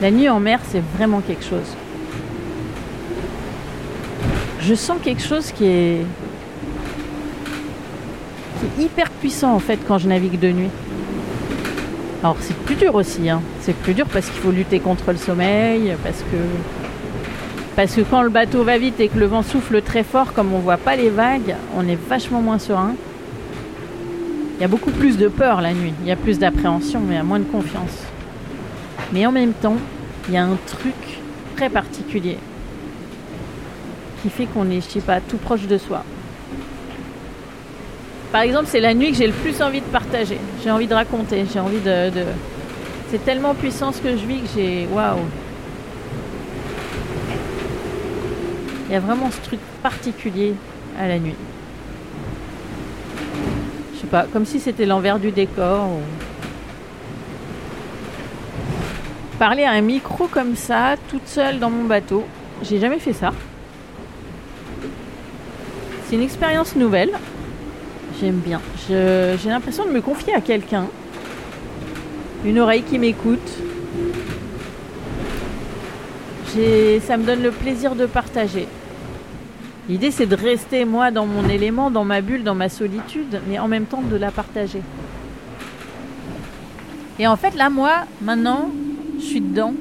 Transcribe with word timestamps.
La 0.00 0.10
nuit 0.10 0.28
en 0.28 0.40
mer, 0.40 0.60
c'est 0.70 0.82
vraiment 0.96 1.20
quelque 1.20 1.44
chose. 1.44 1.76
Je 4.60 4.74
sens 4.74 4.98
quelque 5.02 5.22
chose 5.22 5.52
qui 5.52 5.66
est, 5.66 6.06
qui 8.58 8.82
est 8.82 8.84
hyper 8.84 9.10
puissant 9.10 9.54
en 9.54 9.58
fait 9.58 9.78
quand 9.86 9.98
je 9.98 10.08
navigue 10.08 10.38
de 10.40 10.50
nuit. 10.50 10.70
Alors 12.22 12.36
c'est 12.40 12.56
plus 12.56 12.74
dur 12.74 12.94
aussi, 12.94 13.28
hein. 13.28 13.42
c'est 13.60 13.76
plus 13.76 13.92
dur 13.92 14.06
parce 14.10 14.30
qu'il 14.30 14.40
faut 14.40 14.50
lutter 14.50 14.80
contre 14.80 15.12
le 15.12 15.18
sommeil, 15.18 15.94
parce 16.02 16.20
que 16.20 16.36
parce 17.76 17.94
que 17.94 18.00
quand 18.00 18.22
le 18.22 18.30
bateau 18.30 18.62
va 18.62 18.78
vite 18.78 19.00
et 19.00 19.08
que 19.08 19.18
le 19.18 19.26
vent 19.26 19.42
souffle 19.42 19.82
très 19.82 20.04
fort, 20.04 20.32
comme 20.32 20.54
on 20.54 20.60
voit 20.60 20.76
pas 20.76 20.96
les 20.96 21.10
vagues, 21.10 21.56
on 21.76 21.86
est 21.86 21.98
vachement 22.08 22.40
moins 22.40 22.58
serein. 22.58 22.94
Il 24.56 24.62
y 24.62 24.64
a 24.64 24.68
beaucoup 24.68 24.92
plus 24.92 25.18
de 25.18 25.28
peur 25.28 25.60
la 25.60 25.74
nuit, 25.74 25.92
il 26.02 26.06
y 26.08 26.12
a 26.12 26.16
plus 26.16 26.38
d'appréhension, 26.38 27.00
mais 27.00 27.14
il 27.14 27.16
y 27.16 27.20
a 27.20 27.24
moins 27.24 27.40
de 27.40 27.44
confiance. 27.44 28.13
Mais 29.14 29.24
en 29.26 29.32
même 29.32 29.52
temps, 29.52 29.76
il 30.26 30.34
y 30.34 30.36
a 30.36 30.44
un 30.44 30.58
truc 30.66 30.94
très 31.54 31.70
particulier 31.70 32.36
qui 34.20 34.28
fait 34.28 34.46
qu'on 34.46 34.68
est, 34.70 34.80
je 34.80 34.88
sais 34.88 35.00
pas, 35.00 35.20
tout 35.20 35.36
proche 35.36 35.68
de 35.68 35.78
soi. 35.78 36.02
Par 38.32 38.42
exemple, 38.42 38.66
c'est 38.68 38.80
la 38.80 38.92
nuit 38.92 39.12
que 39.12 39.16
j'ai 39.16 39.28
le 39.28 39.32
plus 39.32 39.62
envie 39.62 39.80
de 39.80 39.86
partager. 39.86 40.38
J'ai 40.64 40.70
envie 40.72 40.88
de 40.88 40.94
raconter, 40.94 41.44
j'ai 41.52 41.60
envie 41.60 41.78
de. 41.78 42.10
C'est 43.12 43.24
tellement 43.24 43.54
puissant 43.54 43.92
ce 43.92 44.00
que 44.00 44.16
je 44.16 44.26
vis 44.26 44.40
que 44.40 44.48
j'ai. 44.56 44.88
Waouh! 44.92 45.18
Il 48.88 48.92
y 48.94 48.96
a 48.96 49.00
vraiment 49.00 49.30
ce 49.30 49.40
truc 49.46 49.60
particulier 49.80 50.54
à 50.98 51.06
la 51.06 51.20
nuit. 51.20 51.36
Je 53.94 54.00
sais 54.00 54.06
pas, 54.08 54.26
comme 54.32 54.44
si 54.44 54.58
c'était 54.58 54.86
l'envers 54.86 55.20
du 55.20 55.30
décor. 55.30 55.88
Parler 59.38 59.64
à 59.64 59.72
un 59.72 59.80
micro 59.80 60.28
comme 60.28 60.54
ça, 60.56 60.94
toute 61.10 61.26
seule 61.26 61.58
dans 61.58 61.68
mon 61.70 61.84
bateau, 61.84 62.24
j'ai 62.62 62.78
jamais 62.78 62.98
fait 62.98 63.12
ça. 63.12 63.32
C'est 66.06 66.14
une 66.14 66.22
expérience 66.22 66.76
nouvelle. 66.76 67.10
J'aime 68.20 68.36
bien. 68.36 68.60
J'ai 68.88 69.36
l'impression 69.46 69.84
de 69.84 69.90
me 69.90 70.00
confier 70.00 70.34
à 70.34 70.40
quelqu'un. 70.40 70.86
Une 72.44 72.60
oreille 72.60 72.82
qui 72.82 72.98
m'écoute. 72.98 73.50
Ça 77.06 77.16
me 77.16 77.24
donne 77.24 77.42
le 77.42 77.50
plaisir 77.50 77.96
de 77.96 78.06
partager. 78.06 78.68
L'idée, 79.88 80.12
c'est 80.12 80.26
de 80.26 80.36
rester, 80.36 80.84
moi, 80.84 81.10
dans 81.10 81.26
mon 81.26 81.48
élément, 81.48 81.90
dans 81.90 82.04
ma 82.04 82.20
bulle, 82.20 82.44
dans 82.44 82.54
ma 82.54 82.68
solitude, 82.68 83.40
mais 83.48 83.58
en 83.58 83.66
même 83.66 83.86
temps 83.86 84.00
de 84.00 84.16
la 84.16 84.30
partager. 84.30 84.80
Et 87.18 87.26
en 87.26 87.36
fait, 87.36 87.56
là, 87.56 87.68
moi, 87.70 88.04
maintenant, 88.22 88.70
je 89.24 89.30
suis 89.30 89.40
dedans. 89.40 89.74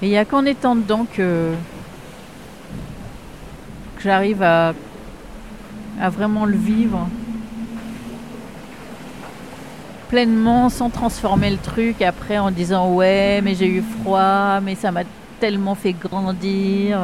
Et 0.00 0.06
il 0.06 0.10
n'y 0.10 0.16
a 0.16 0.24
qu'en 0.24 0.44
étant 0.44 0.76
dedans 0.76 1.06
que, 1.12 1.50
j'arrive 4.02 4.42
à, 4.42 4.72
à 6.00 6.08
vraiment 6.08 6.44
le 6.44 6.56
vivre. 6.56 7.08
Pleinement 10.08 10.68
sans 10.68 10.88
transformer 10.88 11.50
le 11.50 11.58
truc 11.58 12.00
après 12.00 12.38
en 12.38 12.50
disant 12.50 12.94
ouais 12.94 13.42
mais 13.42 13.54
j'ai 13.54 13.66
eu 13.66 13.82
froid 13.82 14.58
mais 14.62 14.74
ça 14.74 14.90
m'a 14.90 15.02
tellement 15.40 15.74
fait 15.74 15.92
grandir. 15.92 16.98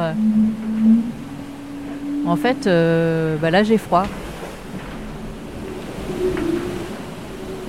En 2.25 2.35
fait 2.35 2.65
euh, 2.65 3.35
bah 3.37 3.51
là 3.51 3.63
j'ai 3.63 3.77
froid. 3.77 4.05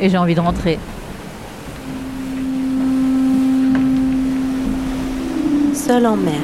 Et 0.01 0.09
j'ai 0.09 0.17
envie 0.17 0.35
de 0.35 0.41
rentrer 0.41 0.79
Seul 5.87 6.05
en 6.05 6.17
mer. 6.17 6.35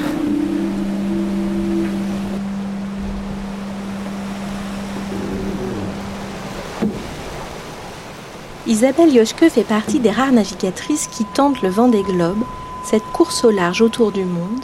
Isabelle 8.68 9.12
Yoshke 9.12 9.48
fait 9.48 9.64
partie 9.64 9.98
des 9.98 10.12
rares 10.12 10.30
navigatrices 10.30 11.08
qui 11.08 11.24
tentent 11.24 11.60
le 11.62 11.70
vent 11.70 11.88
des 11.88 12.04
globes, 12.04 12.44
cette 12.84 13.02
course 13.12 13.44
au 13.44 13.50
large 13.50 13.82
autour 13.82 14.12
du 14.12 14.24
monde, 14.24 14.60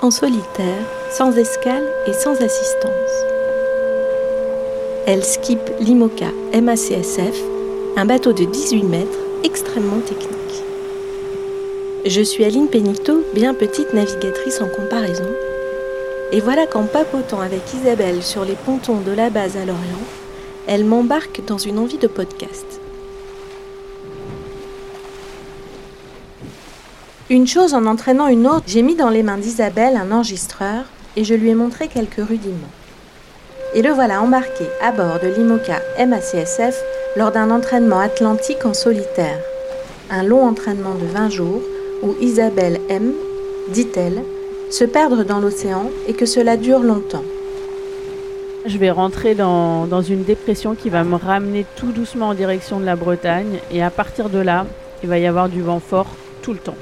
en 0.00 0.12
solitaire, 0.12 0.84
sans 1.10 1.36
escale 1.36 1.92
et 2.06 2.12
sans 2.12 2.34
assistance. 2.34 2.92
Elle 5.08 5.24
skippe 5.24 5.72
l'IMOCA 5.80 6.30
MACSF, 6.54 7.36
un 7.96 8.04
bateau 8.04 8.32
de 8.32 8.44
18 8.44 8.84
mètres 8.84 9.18
extrêmement 9.42 9.98
technique. 9.98 10.39
Je 12.06 12.22
suis 12.22 12.46
Aline 12.46 12.68
Pénito, 12.68 13.22
bien 13.34 13.52
petite 13.52 13.92
navigatrice 13.92 14.62
en 14.62 14.68
comparaison. 14.68 15.28
Et 16.32 16.40
voilà 16.40 16.66
qu'en 16.66 16.84
papotant 16.84 17.40
avec 17.40 17.60
Isabelle 17.74 18.22
sur 18.22 18.46
les 18.46 18.54
pontons 18.54 19.00
de 19.00 19.12
la 19.12 19.28
base 19.28 19.58
à 19.58 19.66
Lorient, 19.66 20.06
elle 20.66 20.86
m'embarque 20.86 21.44
dans 21.46 21.58
une 21.58 21.78
envie 21.78 21.98
de 21.98 22.06
podcast. 22.06 22.80
Une 27.28 27.46
chose 27.46 27.74
en 27.74 27.84
entraînant 27.84 28.28
une 28.28 28.46
autre, 28.46 28.64
j'ai 28.66 28.80
mis 28.80 28.96
dans 28.96 29.10
les 29.10 29.22
mains 29.22 29.36
d'Isabelle 29.36 29.96
un 29.96 30.10
enregistreur 30.10 30.84
et 31.16 31.24
je 31.24 31.34
lui 31.34 31.50
ai 31.50 31.54
montré 31.54 31.88
quelques 31.88 32.26
rudiments. 32.26 32.72
Et 33.74 33.82
le 33.82 33.90
voilà 33.90 34.22
embarqué 34.22 34.64
à 34.80 34.90
bord 34.90 35.20
de 35.22 35.28
l'IMOCA 35.28 35.82
MACSF 35.98 36.82
lors 37.16 37.30
d'un 37.30 37.50
entraînement 37.50 38.00
atlantique 38.00 38.64
en 38.64 38.72
solitaire. 38.72 39.38
Un 40.08 40.22
long 40.22 40.46
entraînement 40.46 40.94
de 40.94 41.04
20 41.04 41.28
jours 41.28 41.60
où 42.02 42.14
Isabelle 42.20 42.80
aime, 42.88 43.12
dit-elle, 43.68 44.22
se 44.70 44.84
perdre 44.84 45.24
dans 45.24 45.40
l'océan 45.40 45.90
et 46.06 46.12
que 46.14 46.26
cela 46.26 46.56
dure 46.56 46.80
longtemps. 46.80 47.24
je 48.66 48.78
vais 48.78 48.90
rentrer 48.90 49.34
dans, 49.34 49.86
dans 49.86 50.02
une 50.02 50.22
dépression 50.22 50.74
qui 50.74 50.90
va 50.90 51.02
me 51.02 51.16
ramener 51.16 51.64
tout 51.76 51.92
doucement 51.92 52.28
en 52.28 52.34
direction 52.34 52.78
de 52.78 52.84
la 52.84 52.94
Bretagne 52.96 53.58
et 53.70 53.82
à 53.82 53.90
partir 53.90 54.28
de 54.28 54.38
là 54.38 54.66
il 55.02 55.08
va 55.08 55.18
y 55.18 55.26
avoir 55.26 55.48
du 55.48 55.62
vent 55.62 55.80
fort 55.80 56.08
tout 56.42 56.52
le 56.52 56.58
temps 56.58 56.76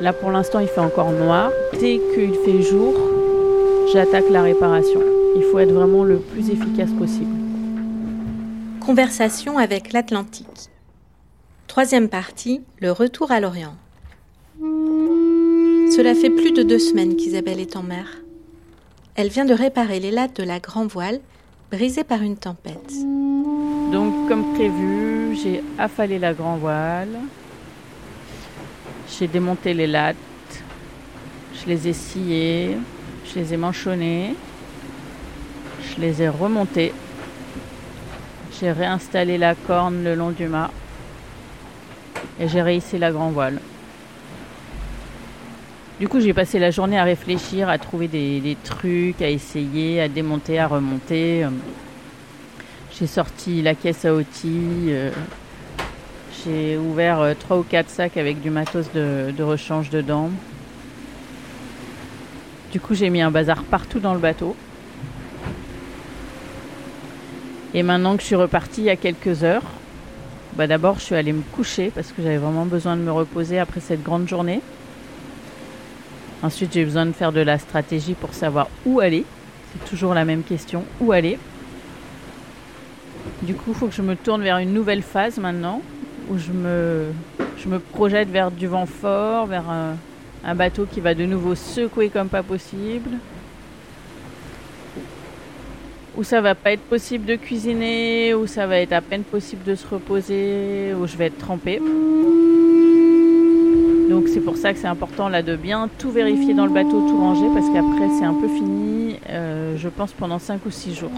là 0.00 0.12
pour 0.12 0.30
l'instant 0.30 0.60
il 0.60 0.68
fait 0.68 0.80
encore 0.80 1.10
noir 1.10 1.50
dès 1.80 2.00
qu'il 2.14 2.32
fait 2.44 2.62
jour 2.62 2.94
j'attaque 3.92 4.30
la 4.30 4.42
réparation 4.42 5.02
il 5.34 5.42
faut 5.42 5.58
être 5.58 5.72
vraiment 5.72 6.04
le 6.04 6.18
plus 6.18 6.48
efficace 6.50 6.90
possible 6.92 7.34
Conversation 8.88 9.58
avec 9.58 9.92
l'Atlantique. 9.92 10.70
Troisième 11.66 12.08
partie, 12.08 12.62
le 12.80 12.90
retour 12.90 13.30
à 13.30 13.38
l'Orient. 13.38 13.74
Cela 15.98 16.14
fait 16.14 16.30
plus 16.30 16.52
de 16.52 16.62
deux 16.62 16.78
semaines 16.78 17.16
qu'Isabelle 17.16 17.58
est 17.58 17.74
en 17.74 17.82
mer. 17.82 18.06
Elle 19.16 19.30
vient 19.30 19.44
de 19.44 19.52
réparer 19.52 19.98
les 19.98 20.12
lattes 20.12 20.36
de 20.36 20.44
la 20.44 20.60
grand 20.60 20.86
voile, 20.86 21.18
brisées 21.72 22.04
par 22.04 22.22
une 22.22 22.36
tempête. 22.36 22.92
Donc, 23.90 24.28
comme 24.28 24.54
prévu, 24.54 25.36
j'ai 25.42 25.60
affalé 25.76 26.20
la 26.20 26.34
grand 26.34 26.56
voile. 26.56 27.18
J'ai 29.08 29.26
démonté 29.26 29.74
les 29.74 29.88
lattes. 29.88 30.16
Je 31.54 31.66
les 31.66 31.88
ai 31.88 31.92
sciées. 31.92 32.76
Je 33.24 33.40
les 33.40 33.54
ai 33.54 33.56
manchonnées. 33.56 34.36
Je 35.82 36.00
les 36.00 36.22
ai 36.22 36.28
remontées. 36.28 36.92
J'ai 38.60 38.70
réinstallé 38.70 39.36
la 39.36 39.56
corne 39.56 40.04
le 40.04 40.14
long 40.14 40.30
du 40.30 40.46
mât. 40.46 40.70
Et 42.38 42.46
j'ai 42.46 42.62
réhissé 42.62 42.98
la 42.98 43.10
grand 43.10 43.30
voile. 43.30 43.58
Du 45.98 46.06
coup, 46.06 46.20
j'ai 46.20 46.32
passé 46.32 46.60
la 46.60 46.70
journée 46.70 46.96
à 46.96 47.02
réfléchir, 47.02 47.68
à 47.68 47.76
trouver 47.76 48.06
des, 48.06 48.56
trucs, 48.62 49.20
à 49.20 49.28
essayer, 49.28 50.00
à 50.00 50.06
démonter, 50.08 50.60
à 50.60 50.68
remonter. 50.68 51.42
Euh, 51.42 51.48
J'ai 52.96 53.08
sorti 53.08 53.62
la 53.62 53.74
caisse 53.74 54.04
à 54.04 54.14
outils. 54.14 54.90
euh, 54.90 55.10
J'ai 56.44 56.76
ouvert 56.78 57.20
euh, 57.20 57.34
trois 57.36 57.58
ou 57.58 57.64
quatre 57.64 57.90
sacs 57.90 58.16
avec 58.16 58.40
du 58.40 58.48
matos 58.48 58.92
de, 58.92 59.32
de 59.36 59.42
rechange 59.42 59.90
dedans. 59.90 60.30
Du 62.70 62.78
coup, 62.78 62.94
j'ai 62.94 63.10
mis 63.10 63.20
un 63.20 63.32
bazar 63.32 63.64
partout 63.64 63.98
dans 63.98 64.14
le 64.14 64.20
bateau. 64.20 64.54
Et 67.74 67.82
maintenant 67.82 68.14
que 68.14 68.22
je 68.22 68.26
suis 68.26 68.36
repartie 68.36 68.82
il 68.82 68.84
y 68.84 68.90
a 68.90 68.96
quelques 68.96 69.42
heures, 69.42 69.64
bah 70.54 70.66
d'abord 70.66 71.00
je 71.00 71.04
suis 71.04 71.14
allée 71.14 71.32
me 71.32 71.42
coucher 71.52 71.90
parce 71.94 72.12
que 72.12 72.22
j'avais 72.22 72.38
vraiment 72.38 72.64
besoin 72.66 72.96
de 72.96 73.02
me 73.02 73.12
reposer 73.12 73.58
après 73.58 73.80
cette 73.80 74.02
grande 74.02 74.28
journée. 74.28 74.60
Ensuite, 76.42 76.72
j'ai 76.72 76.84
besoin 76.84 77.06
de 77.06 77.12
faire 77.12 77.32
de 77.32 77.40
la 77.40 77.58
stratégie 77.58 78.14
pour 78.14 78.32
savoir 78.32 78.68
où 78.86 79.00
aller. 79.00 79.24
C'est 79.72 79.90
toujours 79.90 80.14
la 80.14 80.24
même 80.24 80.42
question, 80.42 80.84
où 81.00 81.10
aller 81.10 81.38
Du 83.42 83.54
coup, 83.54 83.70
il 83.70 83.74
faut 83.74 83.88
que 83.88 83.94
je 83.94 84.02
me 84.02 84.14
tourne 84.14 84.42
vers 84.42 84.58
une 84.58 84.72
nouvelle 84.72 85.02
phase 85.02 85.38
maintenant, 85.38 85.82
où 86.30 86.38
je 86.38 86.52
me, 86.52 87.06
je 87.56 87.68
me 87.68 87.80
projette 87.80 88.28
vers 88.28 88.50
du 88.52 88.68
vent 88.68 88.86
fort, 88.86 89.46
vers 89.46 89.68
un, 89.68 89.96
un 90.44 90.54
bateau 90.54 90.86
qui 90.86 91.00
va 91.00 91.14
de 91.14 91.24
nouveau 91.24 91.56
secouer 91.56 92.08
comme 92.08 92.28
pas 92.28 92.44
possible. 92.44 93.10
Où 96.16 96.22
ça 96.22 96.40
va 96.40 96.54
pas 96.54 96.72
être 96.72 96.82
possible 96.82 97.26
de 97.26 97.34
cuisiner, 97.34 98.34
où 98.34 98.46
ça 98.46 98.66
va 98.66 98.78
être 98.78 98.92
à 98.92 99.00
peine 99.00 99.22
possible 99.22 99.64
de 99.64 99.74
se 99.74 99.86
reposer, 99.86 100.94
où 101.00 101.06
je 101.06 101.16
vais 101.16 101.26
être 101.26 101.38
trempée. 101.38 101.80
Donc 104.08 104.28
c'est 104.28 104.40
pour 104.40 104.56
ça 104.56 104.72
que 104.72 104.78
c'est 104.78 104.86
important 104.86 105.28
là 105.28 105.42
de 105.42 105.54
bien 105.54 105.88
tout 105.98 106.10
vérifier 106.10 106.54
dans 106.54 106.64
le 106.64 106.72
bateau, 106.72 107.06
tout 107.08 107.18
ranger, 107.18 107.46
parce 107.52 107.66
qu'après 107.66 108.08
c'est 108.18 108.24
un 108.24 108.34
peu 108.34 108.48
fini, 108.48 109.16
euh, 109.28 109.76
je 109.76 109.88
pense 109.88 110.12
pendant 110.12 110.38
5 110.38 110.64
ou 110.64 110.70
6 110.70 110.94
jours. 110.94 111.10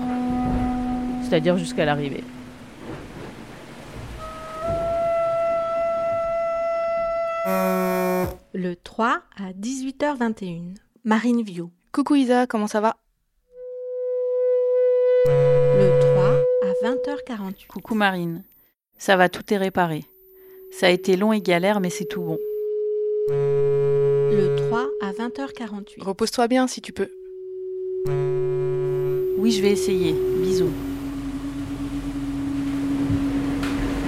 C'est-à-dire 1.23 1.57
jusqu'à 1.57 1.85
l'arrivée. 1.85 2.25
Le 8.53 8.75
3 8.75 9.23
à 9.37 9.53
18h21. 9.53 10.75
Marine 11.05 11.43
View. 11.43 11.71
Coucou 11.93 12.17
Isa, 12.17 12.47
comment 12.47 12.67
ça 12.67 12.81
va? 12.81 12.97
Le 15.27 16.01
3 16.01 16.25
à 16.63 16.73
20h48. 16.85 17.69
Coucou 17.69 17.95
Marine. 17.95 18.43
Ça 18.99 19.17
va, 19.17 19.29
tout 19.29 19.55
est 19.55 19.57
réparé. 19.57 20.05
Ça 20.73 20.89
a 20.89 20.91
été 20.91 21.17
long 21.17 21.33
et 21.33 21.41
galère, 21.41 21.81
mais 21.81 21.91
c'est 21.91 22.05
tout 22.05 22.23
bon. 22.23 22.39
Le 23.29 24.57
3 24.69 24.87
à 25.01 25.13
20h48. 25.13 26.03
Repose-toi 26.03 26.49
bien 26.49 26.67
si 26.67 26.81
tu 26.81 26.93
peux. 26.93 27.09
Oui, 29.39 29.53
je 29.53 29.63
vais 29.63 29.71
essayer. 29.73 30.15
Bisous. 30.43 30.71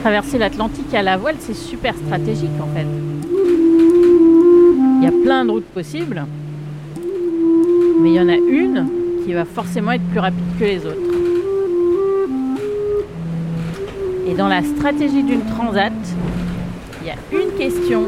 Traverser 0.02 0.38
l'Atlantique 0.38 0.92
à 0.94 1.02
la 1.02 1.16
voile, 1.16 1.36
c'est 1.38 1.54
super 1.54 1.94
stratégique 1.94 2.50
en 2.60 2.66
fait. 2.74 2.86
Il 4.98 5.04
y 5.04 5.06
a 5.06 5.12
plein 5.24 5.44
de 5.44 5.50
routes 5.50 5.66
possibles, 5.66 6.24
mais 8.00 8.10
il 8.10 8.14
y 8.14 8.20
en 8.20 8.28
a 8.28 8.36
une 8.36 8.88
qui 9.24 9.32
va 9.32 9.44
forcément 9.44 9.92
être 9.92 10.04
plus 10.10 10.20
rapide 10.20 10.58
que 10.58 10.64
les 10.64 10.86
autres. 10.86 10.96
Et 14.26 14.34
dans 14.34 14.48
la 14.48 14.62
stratégie 14.62 15.22
d'une 15.22 15.44
transat, 15.44 15.92
il 17.02 17.08
y 17.08 17.10
a 17.10 17.16
une 17.32 17.52
question 17.56 18.02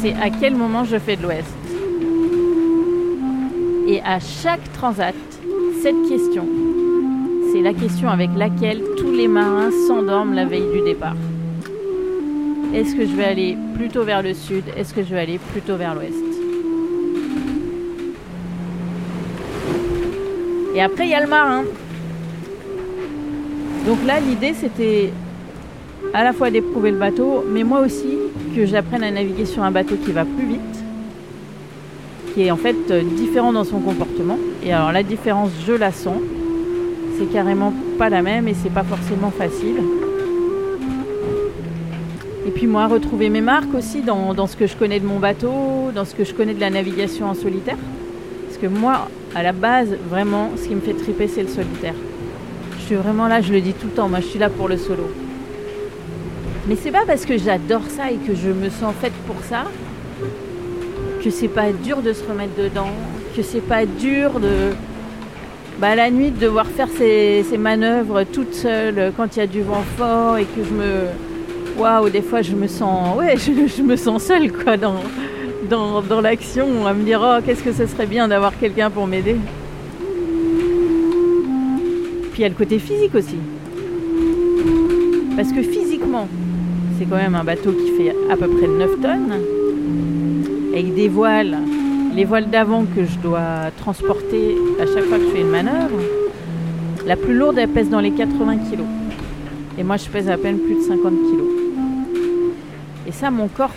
c'est 0.00 0.14
à 0.14 0.30
quel 0.30 0.54
moment 0.54 0.84
je 0.84 0.98
fais 0.98 1.16
de 1.16 1.22
l'ouest. 1.22 1.46
Et 3.88 4.00
à 4.02 4.18
chaque 4.20 4.72
transat, 4.72 5.14
cette 5.82 6.08
question, 6.08 6.46
c'est 7.52 7.62
la 7.62 7.72
question 7.72 8.08
avec 8.08 8.30
laquelle 8.36 8.82
tous 8.98 9.12
les 9.12 9.28
marins 9.28 9.70
s'endorment 9.86 10.34
la 10.34 10.44
veille 10.44 10.70
du 10.72 10.82
départ. 10.82 11.16
Est-ce 12.74 12.94
que 12.94 13.06
je 13.06 13.12
vais 13.12 13.24
aller 13.24 13.56
plutôt 13.74 14.04
vers 14.04 14.22
le 14.22 14.34
sud? 14.34 14.64
Est-ce 14.76 14.92
que 14.92 15.02
je 15.02 15.10
vais 15.14 15.20
aller 15.20 15.38
plutôt 15.52 15.76
vers 15.76 15.94
l'ouest? 15.94 16.14
Et 20.74 20.82
après, 20.82 21.06
il 21.06 21.10
y 21.10 21.14
a 21.14 21.22
le 21.22 21.28
marin. 21.28 21.64
Donc 23.86 23.98
là, 24.06 24.20
l'idée, 24.20 24.52
c'était 24.52 25.10
à 26.12 26.24
la 26.24 26.32
fois 26.32 26.50
d'éprouver 26.50 26.90
le 26.90 26.98
bateau, 26.98 27.44
mais 27.48 27.64
moi 27.64 27.80
aussi 27.80 28.25
que 28.56 28.64
j'apprenne 28.64 29.04
à 29.04 29.10
naviguer 29.10 29.44
sur 29.44 29.62
un 29.62 29.70
bateau 29.70 29.96
qui 29.96 30.12
va 30.12 30.24
plus 30.24 30.46
vite, 30.46 30.60
qui 32.32 32.44
est 32.44 32.50
en 32.50 32.56
fait 32.56 32.76
euh, 32.90 33.02
différent 33.02 33.52
dans 33.52 33.64
son 33.64 33.80
comportement. 33.80 34.38
Et 34.64 34.72
alors 34.72 34.92
la 34.92 35.02
différence, 35.02 35.50
je 35.66 35.74
la 35.74 35.92
sens. 35.92 36.16
C'est 37.18 37.30
carrément 37.30 37.74
pas 37.98 38.08
la 38.08 38.22
même 38.22 38.48
et 38.48 38.54
c'est 38.54 38.72
pas 38.72 38.82
forcément 38.82 39.30
facile. 39.30 39.76
Et 42.46 42.50
puis 42.50 42.66
moi, 42.66 42.86
retrouver 42.86 43.28
mes 43.28 43.42
marques 43.42 43.74
aussi 43.74 44.00
dans, 44.00 44.32
dans, 44.32 44.46
ce 44.46 44.56
que 44.56 44.66
je 44.66 44.76
connais 44.76 45.00
de 45.00 45.06
mon 45.06 45.18
bateau, 45.18 45.90
dans 45.94 46.06
ce 46.06 46.14
que 46.14 46.24
je 46.24 46.32
connais 46.32 46.54
de 46.54 46.60
la 46.60 46.70
navigation 46.70 47.26
en 47.26 47.34
solitaire. 47.34 47.76
Parce 48.46 48.56
que 48.56 48.68
moi, 48.68 49.08
à 49.34 49.42
la 49.42 49.52
base, 49.52 49.94
vraiment, 50.08 50.50
ce 50.56 50.68
qui 50.68 50.74
me 50.74 50.80
fait 50.80 50.94
triper, 50.94 51.28
c'est 51.28 51.42
le 51.42 51.48
solitaire. 51.48 51.94
Je 52.78 52.84
suis 52.86 52.94
vraiment 52.94 53.28
là, 53.28 53.42
je 53.42 53.52
le 53.52 53.60
dis 53.60 53.74
tout 53.74 53.88
le 53.88 53.92
temps, 53.92 54.08
moi 54.08 54.20
je 54.20 54.26
suis 54.26 54.38
là 54.38 54.48
pour 54.48 54.68
le 54.68 54.78
solo. 54.78 55.10
Mais 56.68 56.74
c'est 56.74 56.90
pas 56.90 57.04
parce 57.06 57.24
que 57.24 57.38
j'adore 57.38 57.82
ça 57.88 58.10
et 58.10 58.16
que 58.16 58.34
je 58.34 58.48
me 58.48 58.70
sens 58.70 58.92
faite 59.00 59.12
pour 59.26 59.36
ça 59.44 59.64
que 61.22 61.30
c'est 61.30 61.48
pas 61.48 61.72
dur 61.72 62.02
de 62.02 62.12
se 62.12 62.24
remettre 62.24 62.54
dedans, 62.56 62.90
que 63.36 63.42
c'est 63.42 63.60
pas 63.60 63.84
dur 63.84 64.38
de 64.40 64.72
bah, 65.80 65.94
la 65.94 66.10
nuit 66.10 66.30
de 66.30 66.38
devoir 66.38 66.66
faire 66.66 66.88
ces, 66.88 67.44
manœuvres 67.58 68.24
toute 68.24 68.54
seule 68.54 69.12
quand 69.16 69.36
il 69.36 69.40
y 69.40 69.42
a 69.42 69.46
du 69.46 69.62
vent 69.62 69.82
fort 69.96 70.38
et 70.38 70.44
que 70.44 70.62
je 70.62 70.72
me 70.72 71.80
waouh 71.80 72.10
des 72.10 72.22
fois 72.22 72.42
je 72.42 72.54
me 72.54 72.66
sens 72.66 73.16
ouais 73.16 73.36
je, 73.36 73.52
je 73.66 73.82
me 73.82 73.96
sens 73.96 74.22
seule 74.22 74.52
quoi 74.52 74.76
dans 74.76 75.00
dans, 75.68 76.00
dans 76.00 76.20
l'action 76.20 76.86
à 76.86 76.94
me 76.94 77.02
dire 77.02 77.20
oh 77.22 77.42
qu'est-ce 77.44 77.62
que 77.62 77.72
ce 77.72 77.86
serait 77.86 78.06
bien 78.06 78.28
d'avoir 78.28 78.56
quelqu'un 78.58 78.90
pour 78.90 79.06
m'aider. 79.06 79.36
Puis 82.32 82.40
il 82.40 82.42
y 82.42 82.44
a 82.44 82.48
le 82.48 82.54
côté 82.54 82.78
physique 82.78 83.14
aussi. 83.14 83.38
Parce 85.36 85.52
que 85.52 85.62
physiquement 85.62 85.85
c'est 86.98 87.04
quand 87.04 87.16
même 87.16 87.34
un 87.34 87.44
bateau 87.44 87.72
qui 87.72 87.90
fait 87.92 88.14
à 88.30 88.36
peu 88.36 88.48
près 88.48 88.66
9 88.66 89.00
tonnes 89.00 89.34
avec 90.72 90.94
des 90.94 91.08
voiles 91.08 91.56
les 92.16 92.24
voiles 92.24 92.48
d'avant 92.48 92.84
que 92.84 93.04
je 93.04 93.18
dois 93.18 93.70
transporter 93.76 94.56
à 94.80 94.86
chaque 94.86 95.04
fois 95.04 95.18
que 95.18 95.24
je 95.24 95.28
fais 95.28 95.42
une 95.42 95.50
manœuvre, 95.50 96.00
la 97.06 97.14
plus 97.14 97.36
lourde, 97.36 97.58
elle 97.58 97.68
pèse 97.68 97.90
dans 97.90 98.00
les 98.00 98.10
80 98.10 98.56
kg. 98.56 98.80
Et 99.78 99.84
moi, 99.84 99.98
je 99.98 100.08
pèse 100.08 100.30
à 100.30 100.38
peine 100.38 100.58
plus 100.58 100.76
de 100.76 100.80
50 100.80 101.02
kg. 101.12 101.42
Et 103.06 103.12
ça, 103.12 103.30
mon 103.30 103.48
corps, 103.48 103.74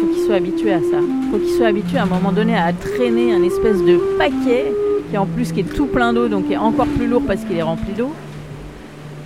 faut 0.00 0.06
qu'il 0.06 0.22
soit 0.22 0.36
habitué 0.36 0.72
à 0.72 0.78
ça. 0.78 0.98
faut 1.32 1.38
qu'il 1.38 1.50
soit 1.50 1.66
habitué 1.66 1.98
à 1.98 2.04
un 2.04 2.06
moment 2.06 2.30
donné 2.30 2.56
à 2.56 2.72
traîner 2.72 3.34
un 3.34 3.42
espèce 3.42 3.82
de 3.82 3.98
paquet 4.16 4.72
qui 5.10 5.18
en 5.18 5.26
plus 5.26 5.50
qui 5.50 5.60
est 5.60 5.74
tout 5.74 5.86
plein 5.86 6.12
d'eau, 6.12 6.28
donc 6.28 6.46
qui 6.46 6.52
est 6.52 6.58
encore 6.58 6.86
plus 6.86 7.08
lourd 7.08 7.22
parce 7.26 7.44
qu'il 7.44 7.56
est 7.56 7.62
rempli 7.62 7.92
d'eau. 7.94 8.12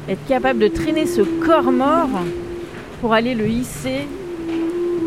Être 0.08 0.26
capable 0.26 0.60
de 0.60 0.68
traîner 0.68 1.04
ce 1.04 1.20
corps 1.20 1.70
mort 1.70 2.08
pour 3.00 3.12
aller 3.12 3.34
le 3.34 3.48
hisser, 3.48 4.06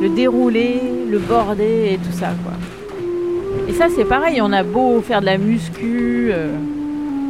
le 0.01 0.09
dérouler, 0.09 0.81
le 1.09 1.19
border 1.19 1.93
et 1.93 1.97
tout 1.97 2.11
ça. 2.11 2.29
Et 3.67 3.73
ça, 3.73 3.87
c'est 3.95 4.05
pareil, 4.05 4.41
on 4.41 4.51
a 4.51 4.63
beau 4.63 5.01
faire 5.01 5.21
de 5.21 5.25
la 5.25 5.37
muscu. 5.37 6.29
Euh, 6.31 6.49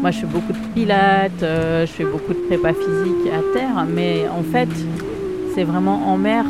moi, 0.02 0.12
je 0.12 0.20
fais 0.20 0.26
beaucoup 0.26 0.54
de 0.54 0.74
pilates, 0.74 1.44
euh, 1.44 1.86
je 1.86 1.92
fais 1.92 2.06
beaucoup 2.06 2.34
de 2.34 2.40
prépa 2.48 2.74
physique 2.74 3.32
à 3.34 3.58
terre, 3.58 3.86
mais 3.94 4.24
en 4.28 4.44
fait, 4.44 4.70
c'est 5.54 5.64
vraiment 5.64 6.02
en 6.08 6.18
mer 6.18 6.46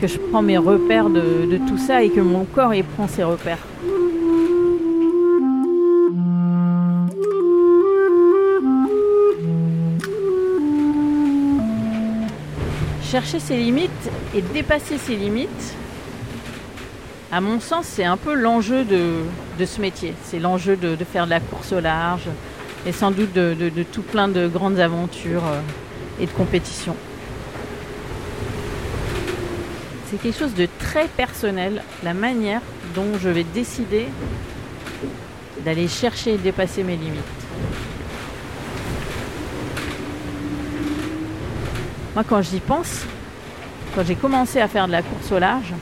que 0.00 0.06
je 0.06 0.18
prends 0.18 0.42
mes 0.42 0.58
repères 0.58 1.08
de, 1.08 1.46
de 1.50 1.56
tout 1.68 1.78
ça 1.78 2.02
et 2.02 2.10
que 2.10 2.20
mon 2.20 2.44
corps 2.44 2.74
y 2.74 2.82
prend 2.82 3.08
ses 3.08 3.24
repères. 3.24 3.58
Chercher 13.16 13.40
ses 13.40 13.56
limites 13.56 14.10
et 14.34 14.42
dépasser 14.42 14.98
ses 14.98 15.16
limites, 15.16 15.74
à 17.32 17.40
mon 17.40 17.60
sens, 17.60 17.86
c'est 17.86 18.04
un 18.04 18.18
peu 18.18 18.34
l'enjeu 18.34 18.84
de, 18.84 19.22
de, 19.58 19.64
ce 19.64 19.80
métier. 19.80 20.12
C'est 20.22 20.38
l'enjeu 20.38 20.76
de, 20.76 20.96
de, 20.96 21.04
faire 21.06 21.24
de 21.24 21.30
la 21.30 21.40
course 21.40 21.72
au 21.72 21.80
large 21.80 22.28
et 22.86 22.92
sans 22.92 23.10
doute 23.10 23.32
de, 23.32 23.54
de 23.58 23.82
tout 23.84 24.02
plein 24.02 24.28
de 24.28 24.46
grandes 24.46 24.78
aventures 24.80 25.46
euh, 25.46 25.60
et 26.20 26.26
de 26.26 26.30
compétitions. 26.32 26.94
C'est 30.10 30.20
quelque 30.20 30.38
chose 30.38 30.54
de 30.54 30.68
très 30.78 31.08
personnel, 31.08 31.82
la 32.04 32.12
manière 32.12 32.60
dont 32.94 33.18
je 33.18 33.30
vais 33.30 33.44
décider 33.44 34.08
d'aller 35.64 35.88
chercher 35.88 36.34
et 36.34 36.36
dépasser 36.36 36.82
mes 36.82 36.96
limites. 36.96 37.24
Moi, 42.16 42.24
quand 42.26 42.40
j'y 42.40 42.60
pense, 42.60 43.04
quand 43.94 44.02
j'ai 44.02 44.14
commencé 44.14 44.58
à 44.58 44.68
faire 44.68 44.86
de 44.86 44.92
la 44.92 45.02
course 45.02 45.30
au 45.32 45.38
large, 45.38 45.74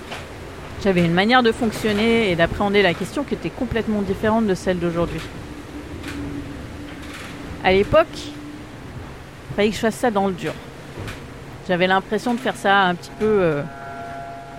j'avais 0.82 1.04
une 1.04 1.12
manière 1.12 1.44
de 1.44 1.52
fonctionner 1.52 2.28
et 2.28 2.34
d'appréhender 2.34 2.82
la 2.82 2.92
question 2.92 3.22
qui 3.22 3.34
était 3.34 3.50
complètement 3.50 4.02
différente 4.02 4.44
de 4.44 4.54
celle 4.56 4.80
d'aujourd'hui. 4.80 5.20
À 7.62 7.70
l'époque, 7.70 8.08
il 8.16 9.54
fallait 9.54 9.68
que 9.68 9.76
je 9.76 9.80
fasse 9.80 9.94
ça 9.94 10.10
dans 10.10 10.26
le 10.26 10.32
dur. 10.32 10.52
J'avais 11.68 11.86
l'impression 11.86 12.34
de 12.34 12.40
faire 12.40 12.56
ça 12.56 12.80
un 12.80 12.96
petit 12.96 13.12
peu, 13.20 13.26
euh, 13.26 13.62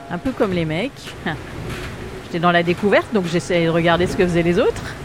un 0.10 0.18
peu 0.18 0.32
comme 0.32 0.54
les 0.54 0.64
mecs. 0.64 1.14
J'étais 2.24 2.40
dans 2.40 2.54
la 2.54 2.64
découverte, 2.64 3.14
donc 3.14 3.26
j'essayais 3.26 3.66
de 3.66 3.72
regarder 3.72 4.08
ce 4.08 4.16
que 4.16 4.26
faisaient 4.26 4.44
les 4.44 4.60
autres. 4.60 4.96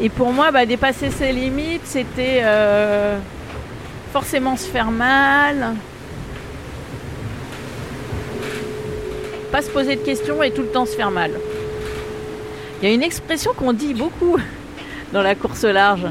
Et 0.00 0.08
pour 0.08 0.32
moi, 0.32 0.52
bah, 0.52 0.64
dépasser 0.64 1.10
ses 1.10 1.32
limites, 1.32 1.84
c'était 1.84 2.40
euh, 2.44 3.18
forcément 4.20 4.56
se 4.56 4.66
faire 4.66 4.90
mal, 4.90 5.76
pas 9.52 9.62
se 9.62 9.70
poser 9.70 9.94
de 9.94 10.00
questions 10.00 10.42
et 10.42 10.50
tout 10.50 10.62
le 10.62 10.68
temps 10.68 10.86
se 10.86 10.96
faire 10.96 11.12
mal. 11.12 11.30
Il 12.82 12.88
y 12.88 12.90
a 12.90 12.94
une 12.96 13.04
expression 13.04 13.52
qu'on 13.56 13.72
dit 13.72 13.94
beaucoup 13.94 14.36
dans 15.12 15.22
la 15.22 15.36
course 15.36 15.62
large. 15.62 16.06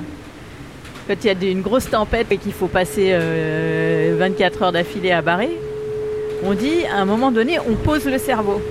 Quand 1.05 1.15
il 1.21 1.27
y 1.27 1.29
a 1.29 1.51
une 1.51 1.61
grosse 1.61 1.89
tempête 1.89 2.31
et 2.31 2.37
qu'il 2.37 2.53
faut 2.53 2.69
passer 2.69 3.09
euh, 3.11 4.15
24 4.17 4.63
heures 4.63 4.71
d'affilée 4.71 5.11
à 5.11 5.21
barrer, 5.21 5.59
on 6.45 6.53
dit 6.53 6.85
à 6.85 6.99
un 7.01 7.05
moment 7.05 7.31
donné, 7.31 7.59
on 7.59 7.75
pose 7.75 8.05
le 8.05 8.19
cerveau. 8.19 8.61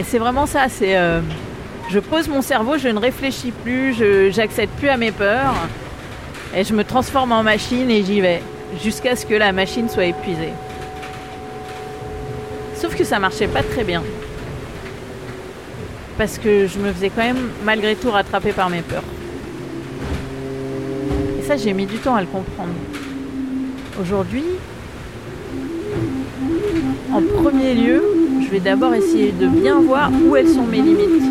Et 0.00 0.02
c'est 0.02 0.18
vraiment 0.18 0.46
ça, 0.46 0.66
c'est 0.68 0.96
euh, 0.96 1.20
je 1.90 2.00
pose 2.00 2.26
mon 2.26 2.42
cerveau, 2.42 2.76
je 2.76 2.88
ne 2.88 2.98
réfléchis 2.98 3.52
plus, 3.52 3.94
je 3.94 4.32
j'accède 4.32 4.68
plus 4.70 4.88
à 4.88 4.96
mes 4.96 5.12
peurs 5.12 5.54
et 6.54 6.64
je 6.64 6.74
me 6.74 6.84
transforme 6.84 7.32
en 7.32 7.42
machine 7.42 7.90
et 7.90 8.02
j'y 8.02 8.20
vais. 8.20 8.42
jusqu'à 8.82 9.16
ce 9.16 9.26
que 9.26 9.34
la 9.34 9.52
machine 9.52 9.88
soit 9.88 10.06
épuisée. 10.06 10.52
Sauf 12.76 12.96
que 12.96 13.04
ça 13.04 13.18
marchait 13.18 13.48
pas 13.48 13.62
très 13.62 13.84
bien. 13.84 14.02
Parce 16.18 16.38
que 16.38 16.66
je 16.66 16.78
me 16.78 16.92
faisais 16.92 17.10
quand 17.10 17.22
même 17.22 17.50
malgré 17.64 17.94
tout 17.96 18.10
rattraper 18.10 18.52
par 18.52 18.70
mes 18.70 18.80
peurs. 18.80 19.04
Et 21.38 21.42
ça, 21.42 21.56
j'ai 21.56 21.72
mis 21.72 21.86
du 21.86 21.98
temps 21.98 22.14
à 22.14 22.20
le 22.20 22.26
comprendre. 22.26 22.72
Aujourd'hui, 24.00 24.44
en 27.12 27.22
premier 27.42 27.74
lieu, 27.74 28.02
je 28.42 28.50
vais 28.50 28.60
d'abord 28.60 28.94
essayer 28.94 29.32
de 29.32 29.46
bien 29.46 29.80
voir 29.80 30.10
où 30.10 30.34
elles 30.36 30.48
sont 30.48 30.64
mes 30.64 30.80
limites. 30.80 31.22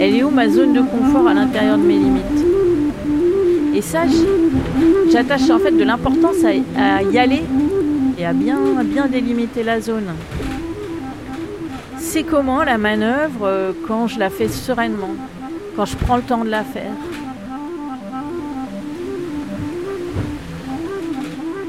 Elle 0.00 0.14
est 0.14 0.22
où 0.22 0.30
ma 0.30 0.48
zone 0.48 0.72
de 0.72 0.80
confort 0.80 1.28
à 1.28 1.34
l'intérieur 1.34 1.76
de 1.76 1.82
mes 1.82 1.98
limites? 1.98 2.37
Et 3.74 3.82
ça, 3.82 4.02
j'attache 5.10 5.50
en 5.50 5.58
fait 5.58 5.72
de 5.72 5.84
l'importance 5.84 6.36
à, 6.44 7.02
y 7.02 7.18
aller 7.18 7.42
et 8.18 8.24
à 8.24 8.32
bien, 8.32 8.58
bien 8.84 9.06
délimiter 9.06 9.62
la 9.62 9.80
zone. 9.80 10.14
C'est 11.98 12.22
comment 12.22 12.64
la 12.64 12.78
manœuvre 12.78 13.44
euh, 13.44 13.72
quand 13.86 14.06
je 14.06 14.18
la 14.18 14.30
fais 14.30 14.48
sereinement, 14.48 15.14
quand 15.76 15.84
je 15.84 15.96
prends 15.96 16.16
le 16.16 16.22
temps 16.22 16.44
de 16.44 16.50
la 16.50 16.64
faire? 16.64 16.92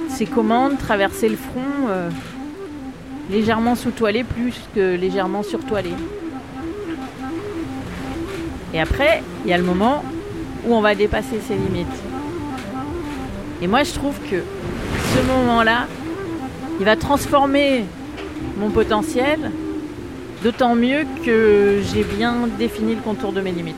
C'est 0.08 0.26
comment 0.26 0.70
traverser 0.76 1.30
le 1.30 1.36
front 1.36 1.90
euh, 1.90 2.10
légèrement 3.30 3.76
sous-toilé 3.76 4.24
plus 4.24 4.56
que 4.74 4.96
légèrement 4.96 5.44
surtoilé? 5.44 5.92
Et 8.74 8.80
après, 8.80 9.24
il 9.44 9.52
y 9.52 9.54
a 9.54 9.58
le 9.58 9.64
moment 9.64 10.04
où 10.66 10.74
on 10.74 10.82
va 10.82 10.96
dépasser 10.96 11.40
ses 11.46 11.56
limites. 11.56 11.88
Et 13.62 13.68
moi, 13.68 13.84
je 13.84 13.94
trouve 13.94 14.18
que 14.30 14.38
ce 15.16 15.22
moment-là, 15.28 15.88
il 16.80 16.86
va 16.86 16.96
transformer 16.96 17.84
mon 18.58 18.70
potentiel, 18.70 19.52
d'autant 20.44 20.76
mieux 20.76 21.06
que 21.26 21.82
j'ai 21.94 22.04
bien 22.04 22.48
défini 22.58 22.96
le 22.96 23.02
contour 23.02 23.34
de 23.34 23.42
mes 23.42 23.52
limites. 23.52 23.76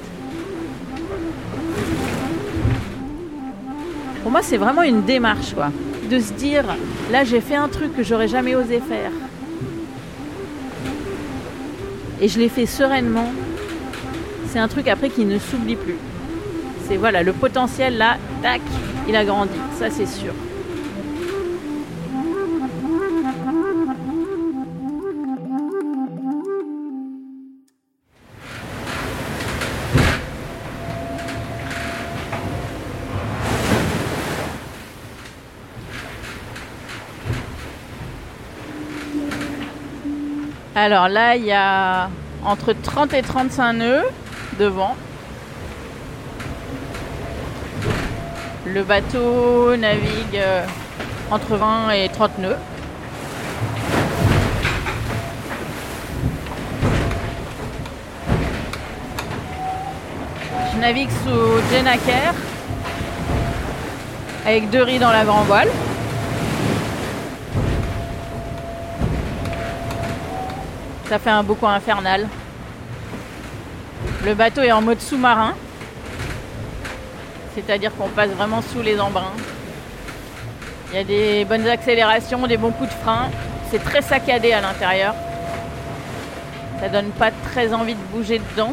Pour 4.22 4.32
moi, 4.32 4.42
c'est 4.44 4.58
vraiment 4.58 4.84
une 4.84 5.02
démarche, 5.02 5.54
quoi. 5.56 5.72
De 6.10 6.20
se 6.20 6.34
dire, 6.34 6.66
là, 7.12 7.24
j'ai 7.24 7.42
fait 7.42 7.56
un 7.56 7.68
truc 7.68 7.96
que 7.96 8.04
j'aurais 8.04 8.28
jamais 8.28 8.54
osé 8.54 8.80
faire. 8.80 9.12
Et 12.22 12.28
je 12.28 12.38
l'ai 12.38 12.50
fait 12.50 12.68
sereinement. 12.68 13.32
C'est 14.50 14.60
un 14.60 14.68
truc 14.68 14.88
après 14.88 15.10
qui 15.10 15.26
ne 15.26 15.40
s'oublie 15.40 15.76
plus. 15.76 15.98
C'est 16.92 16.98
voilà, 16.98 17.24
le 17.24 17.32
potentiel 17.32 17.98
là, 17.98 18.18
tac, 18.42 18.60
il 19.08 19.16
a 19.16 19.24
grandi, 19.24 19.58
ça 19.80 19.90
c'est 19.90 20.06
sûr. 20.06 20.34
Alors 40.76 41.08
là, 41.08 41.38
il 41.38 41.46
y 41.46 41.54
a 41.54 42.10
entre 42.44 42.74
30 42.74 43.14
et 43.14 43.22
35 43.22 43.74
nœuds 43.76 44.04
devant. 44.60 44.98
Le 48.74 48.84
bateau 48.84 49.76
navigue 49.76 50.38
euh, 50.38 50.66
entre 51.30 51.58
20 51.58 51.92
et 51.92 52.08
30 52.08 52.38
nœuds. 52.38 52.58
Je 60.72 60.80
navigue 60.80 61.10
sous 61.10 61.76
Jenaker 61.76 62.34
avec 64.46 64.70
deux 64.70 64.84
riz 64.84 65.00
dans 65.00 65.12
la 65.12 65.26
grand 65.26 65.44
voile. 65.44 65.68
Ça 71.10 71.20
fait 71.20 71.30
un 71.30 71.44
beau 71.44 71.56
coin 71.56 71.74
infernal. 71.74 72.30
Le 74.24 74.34
bateau 74.34 74.62
est 74.62 74.72
en 74.72 74.82
mode 74.82 75.02
sous-marin. 75.02 75.56
C'est-à-dire 77.56 77.96
qu'on 77.96 78.10
passe 78.10 78.30
vraiment 78.30 78.62
sous 78.62 78.82
les 78.82 79.00
embruns. 79.00 79.34
Il 80.92 80.98
y 80.98 81.00
a 81.00 81.04
des 81.04 81.46
bonnes 81.46 81.68
accélérations, 81.68 82.46
des 82.48 82.58
bons 82.58 82.72
coups 82.72 82.90
de 82.90 82.96
frein. 82.96 83.30
C'est 83.70 83.84
très 83.84 84.02
saccadé 84.02 84.52
à 84.54 84.62
l'intérieur. 84.62 85.16
Ça 86.80 86.90
donne 86.90 87.12
pas 87.12 87.32
très 87.52 87.74
envie 87.74 87.96
de 87.96 88.04
bouger 88.12 88.40
dedans. 88.40 88.72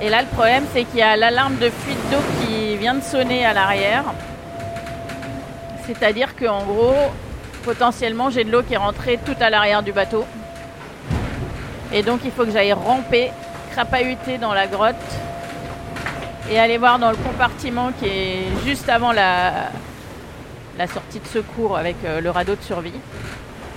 Et 0.00 0.08
là, 0.08 0.22
le 0.22 0.28
problème, 0.28 0.64
c'est 0.72 0.84
qu'il 0.84 0.98
y 0.98 1.02
a 1.02 1.16
l'alarme 1.16 1.56
de 1.56 1.70
fuite 1.70 2.10
d'eau 2.10 2.18
qui 2.40 2.76
vient 2.76 2.94
de 2.94 3.02
sonner 3.02 3.44
à 3.44 3.52
l'arrière. 3.52 4.04
C'est-à-dire 5.86 6.34
qu'en 6.36 6.64
gros, 6.64 7.12
potentiellement 7.64 8.30
j'ai 8.30 8.44
de 8.44 8.50
l'eau 8.50 8.62
qui 8.62 8.74
est 8.74 8.78
rentrée 8.78 9.18
tout 9.24 9.36
à 9.40 9.50
l'arrière 9.50 9.82
du 9.82 9.92
bateau. 9.92 10.24
Et 11.92 12.02
donc 12.02 12.20
il 12.24 12.30
faut 12.30 12.44
que 12.44 12.50
j'aille 12.50 12.72
ramper, 12.72 13.30
crapahuter 13.72 14.38
dans 14.38 14.52
la 14.52 14.66
grotte 14.66 14.94
et 16.50 16.58
aller 16.58 16.78
voir 16.78 16.98
dans 16.98 17.10
le 17.10 17.16
compartiment 17.16 17.90
qui 17.98 18.06
est 18.06 18.64
juste 18.64 18.88
avant 18.88 19.12
la, 19.12 19.70
sortie 20.92 21.20
de 21.20 21.26
secours 21.26 21.76
avec 21.76 21.96
euh, 22.04 22.20
le 22.20 22.30
radeau 22.30 22.54
de 22.54 22.62
survie. 22.62 22.92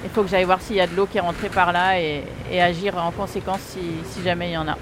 Il 0.04 0.10
faut 0.10 0.24
que 0.24 0.30
j'aille 0.30 0.46
voir 0.46 0.62
s'il 0.62 0.78
y 0.78 0.82
a 0.82 0.88
de 0.88 0.96
l'eau 0.96 1.06
qui 1.06 1.18
est 1.18 1.22
rentrée 1.22 1.50
par 1.50 1.72
là 1.72 2.00
et, 2.00 2.24
agir 2.62 2.98
en 2.98 3.12
conséquence 3.12 3.60
si, 3.60 3.80
si 4.12 4.24
jamais 4.24 4.50
il 4.50 4.54
y 4.54 4.58
en 4.58 4.68
a. 4.68 4.78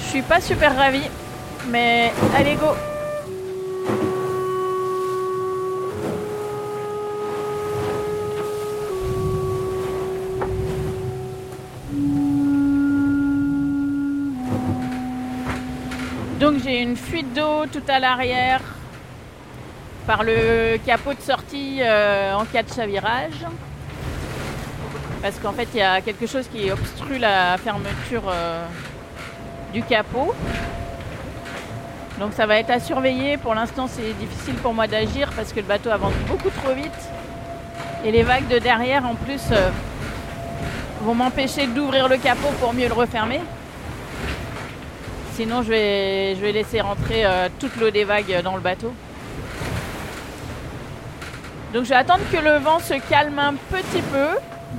Je 0.00 0.04
suis 0.04 0.22
pas 0.22 0.40
super 0.40 0.76
ravie, 0.76 1.08
mais 1.68 2.12
allez 2.36 2.56
go 2.56 2.74
d'eau 17.22 17.66
tout 17.66 17.82
à 17.88 17.98
l'arrière 17.98 18.60
par 20.06 20.24
le 20.24 20.78
capot 20.84 21.14
de 21.14 21.20
sortie 21.20 21.78
euh, 21.82 22.34
en 22.34 22.44
cas 22.44 22.62
de 22.62 22.72
chavirage. 22.72 23.46
Parce 25.22 25.38
qu'en 25.38 25.52
fait 25.52 25.68
il 25.74 25.78
y 25.78 25.82
a 25.82 26.00
quelque 26.00 26.26
chose 26.26 26.48
qui 26.48 26.70
obstrue 26.70 27.18
la 27.18 27.56
fermeture 27.58 28.24
euh, 28.28 28.64
du 29.72 29.82
capot. 29.82 30.34
Donc 32.18 32.32
ça 32.32 32.46
va 32.46 32.56
être 32.58 32.70
à 32.70 32.80
surveiller. 32.80 33.36
Pour 33.36 33.54
l'instant 33.54 33.86
c'est 33.86 34.12
difficile 34.14 34.54
pour 34.56 34.74
moi 34.74 34.86
d'agir 34.86 35.30
parce 35.36 35.52
que 35.52 35.60
le 35.60 35.66
bateau 35.66 35.90
avance 35.90 36.14
beaucoup 36.26 36.50
trop 36.50 36.74
vite. 36.74 37.10
Et 38.04 38.10
les 38.10 38.22
vagues 38.22 38.48
de 38.48 38.58
derrière 38.58 39.04
en 39.06 39.14
plus 39.14 39.42
euh, 39.52 39.70
vont 41.02 41.14
m'empêcher 41.14 41.66
d'ouvrir 41.66 42.08
le 42.08 42.16
capot 42.16 42.48
pour 42.60 42.72
mieux 42.72 42.88
le 42.88 42.94
refermer. 42.94 43.40
Sinon, 45.40 45.62
je 45.62 45.70
vais, 45.70 46.52
laisser 46.52 46.82
rentrer 46.82 47.24
euh, 47.24 47.48
toute 47.58 47.74
l'eau 47.76 47.88
des 47.88 48.04
vagues 48.04 48.42
dans 48.44 48.56
le 48.56 48.60
bateau. 48.60 48.92
Donc, 51.72 51.84
je 51.84 51.88
vais 51.88 51.94
attendre 51.94 52.20
que 52.30 52.36
le 52.36 52.58
vent 52.58 52.78
se 52.78 52.92
calme 53.08 53.38
un 53.38 53.54
petit 53.54 54.02
peu. 54.12 54.26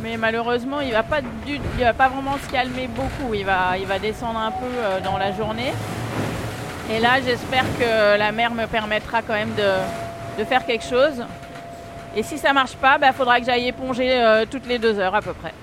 Mais 0.03 0.17
malheureusement, 0.17 0.79
il 0.79 0.91
va, 0.91 1.01
pas 1.01 1.21
va 1.79 1.93
pas 1.93 2.09
vraiment 2.09 2.37
se 2.45 2.51
calmer 2.51 2.87
beaucoup. 2.87 3.33
Il 3.33 3.43
va, 3.43 3.75
il 3.79 3.87
va 3.87 3.97
descendre 3.97 4.37
un 4.37 4.51
peu 4.51 4.67
euh, 4.67 4.99
dans 4.99 5.17
la 5.17 5.31
journée. 5.31 5.73
Et 6.91 6.99
là, 6.99 7.19
j'espère 7.25 7.65
que 7.79 8.19
la 8.19 8.31
mer 8.31 8.53
me 8.53 8.67
permettra 8.67 9.23
quand 9.23 9.33
même 9.33 9.55
de, 10.37 10.43
faire 10.43 10.63
quelque 10.67 10.85
chose. 10.85 11.25
Et 12.15 12.21
si 12.21 12.37
ça 12.37 12.49
ne 12.49 12.53
marche 12.53 12.75
pas, 12.75 12.97
il 12.97 13.01
bah, 13.01 13.13
faudra 13.13 13.39
que 13.39 13.47
j'aille 13.47 13.69
éponger 13.69 14.11
euh, 14.13 14.45
toutes 14.45 14.67
les 14.67 14.77
deux 14.77 14.99
heures 14.99 15.15
à 15.15 15.23
peu 15.23 15.33
près. 15.33 15.53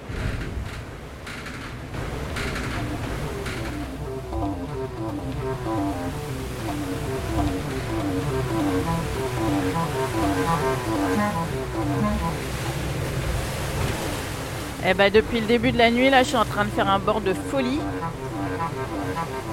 Eh 14.87 14.95
ben, 14.95 15.13
depuis 15.13 15.41
le 15.41 15.47
début 15.47 15.73
de 15.73 15.79
la 15.79 15.91
nuit, 15.91 16.09
là, 16.09 16.23
je 16.23 16.29
suis 16.29 16.37
en 16.37 16.45
train 16.45 16.65
de 16.65 16.71
faire 16.71 16.89
un 16.89 16.99
bord 16.99 17.21
de 17.21 17.35
folie. 17.35 17.81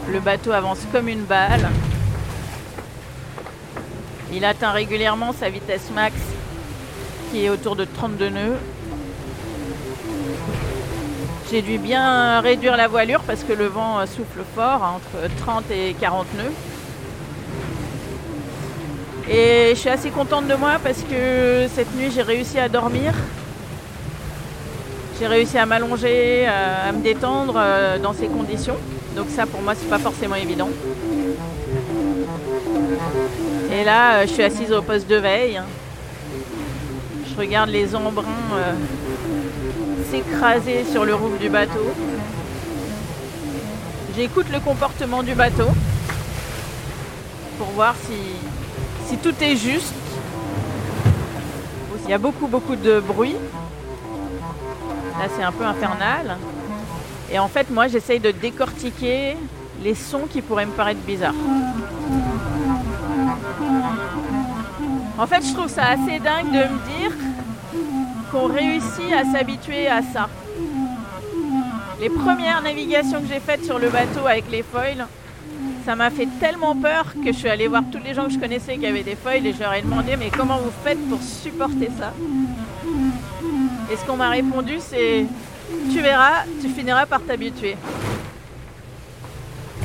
Le 0.08 0.20
bateau 0.20 0.52
avance 0.52 0.80
comme 0.92 1.08
une 1.10 1.24
balle. 1.24 1.70
Il 4.32 4.46
atteint 4.46 4.72
régulièrement 4.72 5.34
sa 5.34 5.50
vitesse 5.50 5.90
max 5.94 6.16
qui 7.32 7.46
est 7.46 7.50
autour 7.50 7.76
de 7.76 7.86
32 7.86 8.30
nœuds. 8.30 8.58
J'ai 11.52 11.62
dû 11.62 11.78
bien 11.78 12.40
réduire 12.42 12.78
la 12.78 12.88
voilure 12.88 13.22
parce 13.22 13.44
que 13.44 13.54
le 13.54 13.66
vent 13.68 14.06
souffle 14.06 14.44
fort, 14.56 14.84
entre 14.84 15.28
30 15.38 15.70
et 15.72 15.96
40 16.00 16.28
nœuds. 16.38 16.54
Et 19.28 19.72
je 19.72 19.80
suis 19.80 19.90
assez 19.90 20.12
contente 20.12 20.48
de 20.48 20.54
moi 20.54 20.74
parce 20.84 21.02
que 21.02 21.68
cette 21.74 21.96
nuit 21.96 22.12
j'ai 22.14 22.22
réussi 22.22 22.60
à 22.60 22.70
dormir. 22.70 23.12
J'ai 25.20 25.26
réussi 25.26 25.58
à 25.58 25.66
m'allonger, 25.66 26.46
à, 26.46 26.92
me 26.92 27.02
détendre 27.02 27.56
euh, 27.58 27.98
dans 27.98 28.14
ces 28.14 28.28
conditions. 28.28 28.78
Donc 29.16 29.28
ça 29.30 29.48
pour 29.48 29.62
moi 29.64 29.74
c'est 29.74 29.90
pas 29.90 29.98
forcément 29.98 30.36
évident. 30.36 30.70
Et 33.72 33.84
là 33.84 34.18
euh, 34.18 34.28
je 34.28 34.34
suis 34.34 34.44
assise 34.44 34.72
au 34.72 34.84
poste 34.84 35.10
de 35.10 35.16
veille. 35.16 35.60
Je 37.28 37.36
regarde 37.36 37.72
les 37.72 37.96
embruns 37.96 38.26
euh, 38.54 38.74
s'écraser 40.12 40.86
sur 40.92 41.04
le 41.04 41.16
roof 41.16 41.40
du 41.40 41.50
bateau. 41.50 41.92
J'écoute 44.16 44.48
le 44.54 44.60
comportement 44.60 45.24
du 45.24 45.34
bateau 45.34 45.68
pour 47.58 47.68
voir 47.70 47.96
si 48.06 48.14
si 49.06 49.18
tout 49.18 49.34
est 49.42 49.56
juste, 49.56 49.94
il 52.04 52.10
y 52.10 52.14
a 52.14 52.18
beaucoup 52.18 52.48
beaucoup 52.48 52.76
de 52.76 53.00
bruit. 53.00 53.36
Là 55.20 55.26
c'est 55.36 55.44
un 55.44 55.52
peu 55.52 55.64
infernal. 55.64 56.38
Et 57.32 57.40
en 57.40 57.48
fait 57.48 57.70
moi 57.70 57.88
j'essaye 57.88 58.20
de 58.20 58.32
décortiquer 58.32 59.38
les 59.84 59.96
sons 59.96 60.28
qui 60.32 60.42
pourraient 60.42 60.66
me 60.66 60.72
paraître 60.72 61.02
bizarres. 61.02 61.34
En 65.18 65.28
fait 65.28 65.46
je 65.46 65.54
trouve 65.54 65.70
ça 65.70 65.84
assez 65.86 66.20
dingue 66.20 66.52
de 66.52 66.60
me 66.74 67.00
dire 67.00 67.12
qu'on 68.32 68.48
réussit 68.48 69.12
à 69.14 69.24
s'habituer 69.32 69.88
à 69.88 70.02
ça. 70.02 70.30
Les 72.00 72.10
premières 72.10 72.62
navigations 72.62 73.22
que 73.22 73.28
j'ai 73.28 73.40
faites 73.40 73.64
sur 73.64 73.80
le 73.80 73.90
bateau 73.90 74.28
avec 74.28 74.52
les 74.52 74.64
foils, 74.64 75.08
ça 75.86 75.96
m'a 75.96 76.10
fait 76.10 76.28
tellement 76.40 76.76
peur 76.76 77.14
que 77.24 77.32
je 77.32 77.38
suis 77.38 77.48
allée 77.48 77.68
voir 77.68 77.84
tous 77.92 78.00
les 78.04 78.16
gens 78.16 78.26
que 78.26 78.32
je 78.32 78.40
connaissais 78.40 78.78
qui 78.78 78.88
avaient 78.88 79.04
des 79.04 79.16
feuilles 79.16 79.48
et 79.48 79.54
je 79.54 79.60
leur 79.60 79.74
ai 79.74 79.84
demandé 79.84 80.18
mais 80.18 80.32
comment 80.36 80.58
vous 80.58 80.72
faites 80.84 81.00
pour 81.08 81.22
supporter 81.22 81.90
ça 82.00 82.12
Et 83.92 83.96
ce 83.96 84.04
qu'on 84.04 84.18
m'a 84.18 84.30
répondu 84.30 84.80
c'est 84.80 85.28
tu 85.92 86.02
verras, 86.02 86.44
tu 86.62 86.70
finiras 86.70 87.06
par 87.06 87.22
t'habituer. 87.22 87.78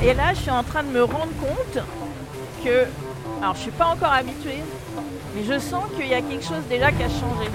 Et 0.03 0.13
là 0.15 0.33
je 0.33 0.39
suis 0.41 0.51
en 0.51 0.63
train 0.63 0.81
de 0.81 0.89
me 0.89 1.03
rendre 1.03 1.33
compte 1.39 1.83
que, 2.63 2.85
alors 3.41 3.53
je 3.53 3.61
suis 3.61 3.71
pas 3.71 3.85
encore 3.85 4.11
habituée, 4.11 4.63
mais 5.35 5.43
je 5.43 5.59
sens 5.59 5.83
qu'il 5.95 6.07
y 6.07 6.15
a 6.15 6.21
quelque 6.21 6.43
chose 6.43 6.63
déjà 6.67 6.91
qui 6.91 7.03
a 7.03 7.09
changé. 7.09 7.47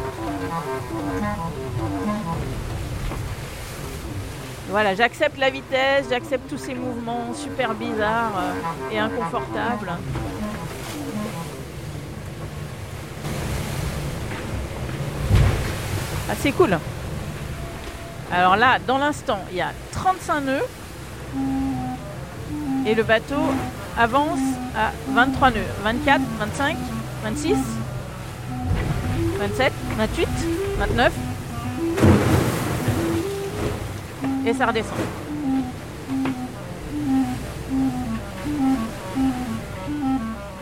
Voilà, 4.68 4.96
j'accepte 4.96 5.38
la 5.38 5.48
vitesse, 5.48 6.06
j'accepte 6.10 6.48
tous 6.50 6.58
ces 6.58 6.74
mouvements 6.74 7.32
super 7.34 7.72
bizarres 7.74 8.32
euh, 8.36 8.92
et 8.92 8.98
inconfortables. 8.98 9.92
Ah, 16.28 16.34
c'est 16.40 16.50
cool. 16.50 16.76
Alors 18.32 18.56
là, 18.56 18.78
dans 18.84 18.98
l'instant, 18.98 19.38
il 19.52 19.58
y 19.58 19.60
a 19.60 19.70
35 19.92 20.40
nœuds 20.40 20.66
et 22.84 22.94
le 22.94 23.04
bateau 23.04 23.40
avance 23.96 24.40
à 24.76 24.90
23 25.10 25.50
nœuds. 25.52 25.60
24, 25.84 26.20
25, 26.40 26.76
26, 27.22 27.56
27, 29.38 29.72
28, 29.96 30.28
29, 30.78 31.12
et 34.46 34.54
ça 34.54 34.66
redescend. 34.66 34.94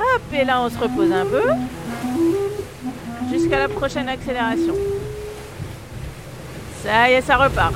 Hop, 0.00 0.23
et 0.33 0.45
là 0.45 0.62
on 0.62 0.71
se 0.71 0.79
repose 0.79 1.12
un 1.12 1.26
peu 1.26 1.43
jusqu'à 3.31 3.59
la 3.59 3.69
prochaine 3.69 4.08
accélération. 4.08 4.75
Ça 6.82 7.11
y 7.11 7.15
est, 7.15 7.21
ça 7.21 7.37
repart. 7.37 7.75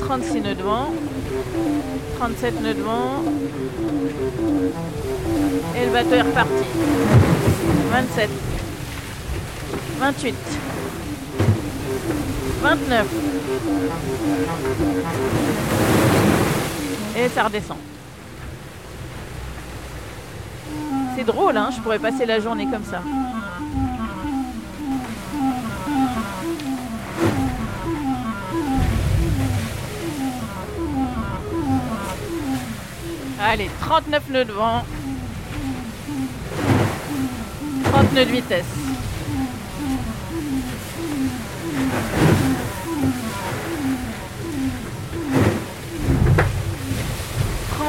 36 0.00 0.40
nœuds 0.40 0.54
devant, 0.54 0.92
37 2.18 2.62
nœuds 2.62 2.74
devant, 2.74 3.22
et 5.76 5.84
le 5.84 5.92
bateau 5.92 6.14
est 6.14 6.22
reparti. 6.22 6.64
27, 7.90 8.30
28, 9.98 10.34
29. 12.60 13.06
Et 17.16 17.28
ça 17.28 17.44
redescend. 17.44 17.78
C'est 21.16 21.24
drôle, 21.24 21.56
hein 21.56 21.70
je 21.74 21.80
pourrais 21.80 21.98
passer 21.98 22.26
la 22.26 22.40
journée 22.40 22.66
comme 22.70 22.84
ça. 22.84 23.02
Allez, 33.40 33.70
39 33.80 34.30
nœuds 34.30 34.44
de 34.44 34.52
vent. 34.52 34.84
30 37.92 38.12
nœuds 38.12 38.24
de 38.26 38.30
vitesse. 38.30 38.87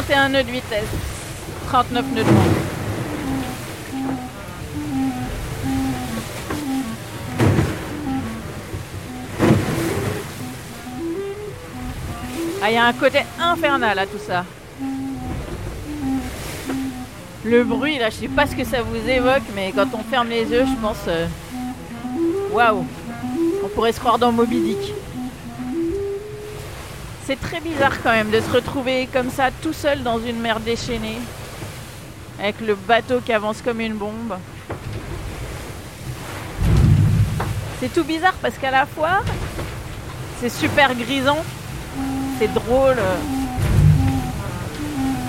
31 0.07 0.29
nœuds 0.29 0.43
de 0.43 0.51
vitesse, 0.51 0.87
39 1.67 2.05
nœuds 2.13 2.23
de 2.23 2.29
vent. 2.29 2.33
Ah, 12.61 12.71
il 12.71 12.75
y 12.75 12.77
a 12.77 12.85
un 12.85 12.93
côté 12.93 13.19
infernal 13.41 13.99
à 13.99 14.05
tout 14.05 14.17
ça. 14.25 14.45
Le 17.43 17.65
bruit, 17.65 17.97
là, 17.99 18.09
je 18.09 18.15
sais 18.15 18.27
pas 18.29 18.47
ce 18.47 18.55
que 18.55 18.63
ça 18.63 18.81
vous 18.81 19.09
évoque, 19.09 19.43
mais 19.53 19.73
quand 19.75 19.87
on 19.93 20.03
ferme 20.09 20.29
les 20.29 20.43
yeux, 20.43 20.65
je 20.65 20.81
pense. 20.81 20.97
Euh, 21.09 21.27
waouh! 22.53 22.85
On 23.65 23.67
pourrait 23.67 23.91
se 23.91 23.99
croire 23.99 24.17
dans 24.17 24.31
Moby 24.31 24.61
Dick 24.61 24.93
c'est 27.29 27.39
très 27.39 27.59
bizarre 27.59 28.01
quand 28.01 28.09
même 28.09 28.31
de 28.31 28.39
se 28.39 28.49
retrouver 28.49 29.07
comme 29.13 29.29
ça 29.29 29.51
tout 29.61 29.71
seul 29.71 30.01
dans 30.01 30.17
une 30.17 30.39
mer 30.39 30.59
déchaînée, 30.59 31.19
avec 32.39 32.59
le 32.59 32.73
bateau 32.73 33.19
qui 33.23 33.31
avance 33.31 33.61
comme 33.61 33.81
une 33.81 33.93
bombe. 33.93 34.33
C'est 37.79 37.93
tout 37.93 38.03
bizarre 38.03 38.33
parce 38.41 38.57
qu'à 38.57 38.71
la 38.71 38.87
fois, 38.87 39.21
c'est 40.41 40.49
super 40.49 40.95
grisant, 40.95 41.45
c'est 42.39 42.51
drôle, 42.51 42.97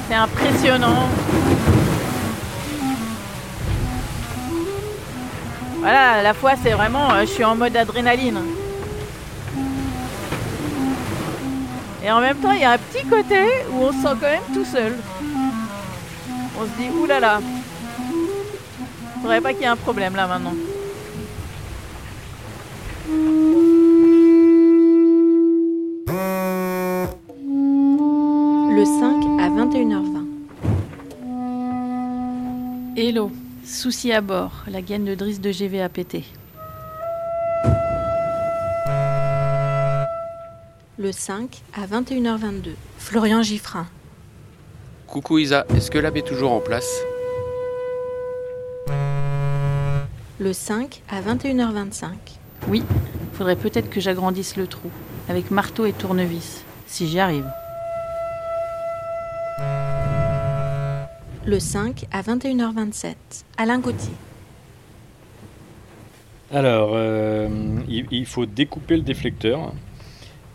c'est 0.08 0.14
impressionnant. 0.14 1.06
Voilà, 5.80 6.12
à 6.12 6.22
la 6.22 6.32
fois 6.32 6.52
c'est 6.62 6.72
vraiment, 6.72 7.12
euh, 7.12 7.20
je 7.20 7.26
suis 7.26 7.44
en 7.44 7.56
mode 7.56 7.76
adrénaline. 7.76 8.40
Et 12.02 12.10
en 12.10 12.20
même 12.20 12.38
temps, 12.38 12.52
il 12.52 12.60
y 12.60 12.64
a 12.64 12.72
un 12.72 12.78
petit 12.78 13.06
côté 13.06 13.44
où 13.72 13.82
on 13.82 13.92
se 13.92 13.98
sent 13.98 14.16
quand 14.20 14.22
même 14.22 14.42
tout 14.54 14.64
seul. 14.64 14.96
On 16.58 16.64
se 16.64 16.70
dit, 16.78 16.88
oulala, 16.98 17.40
faudrait 19.20 19.40
pas 19.40 19.52
qu'il 19.52 19.62
y 19.62 19.64
ait 19.64 19.68
un 19.68 19.76
problème 19.76 20.16
là 20.16 20.26
maintenant. 20.26 20.54
Le 28.72 28.84
5 28.84 29.24
à 29.40 29.48
21h20. 29.50 30.20
Hello, 32.96 33.30
souci 33.64 34.12
à 34.12 34.20
bord, 34.22 34.64
la 34.66 34.80
gaine 34.80 35.04
de 35.04 35.14
Driss 35.14 35.40
de 35.40 35.52
GV 35.52 35.82
a 35.82 35.88
pété. 35.90 36.24
Le 41.00 41.12
5 41.12 41.62
à 41.72 41.86
21h22. 41.86 42.74
Florian 42.98 43.40
Giffrin. 43.42 43.86
Coucou 45.06 45.38
Isa, 45.38 45.64
est-ce 45.74 45.90
que 45.90 45.96
l'abbé 45.98 46.18
est 46.18 46.26
toujours 46.26 46.52
en 46.52 46.60
place? 46.60 47.00
Le 50.38 50.52
5 50.52 51.02
à 51.08 51.22
21h25. 51.22 52.10
Oui, 52.68 52.82
faudrait 53.32 53.56
peut-être 53.56 53.88
que 53.88 53.98
j'agrandisse 53.98 54.56
le 54.56 54.66
trou, 54.66 54.90
avec 55.30 55.50
marteau 55.50 55.86
et 55.86 55.94
tournevis, 55.94 56.64
si 56.86 57.08
j'y 57.08 57.18
arrive. 57.18 57.50
Le 61.46 61.58
5 61.58 62.04
à 62.12 62.20
21h27. 62.20 63.14
Alain 63.56 63.78
Gauthier. 63.78 64.12
Alors, 66.52 66.90
euh, 66.92 67.48
il 67.88 68.26
faut 68.26 68.44
découper 68.44 68.96
le 68.96 69.02
déflecteur 69.02 69.72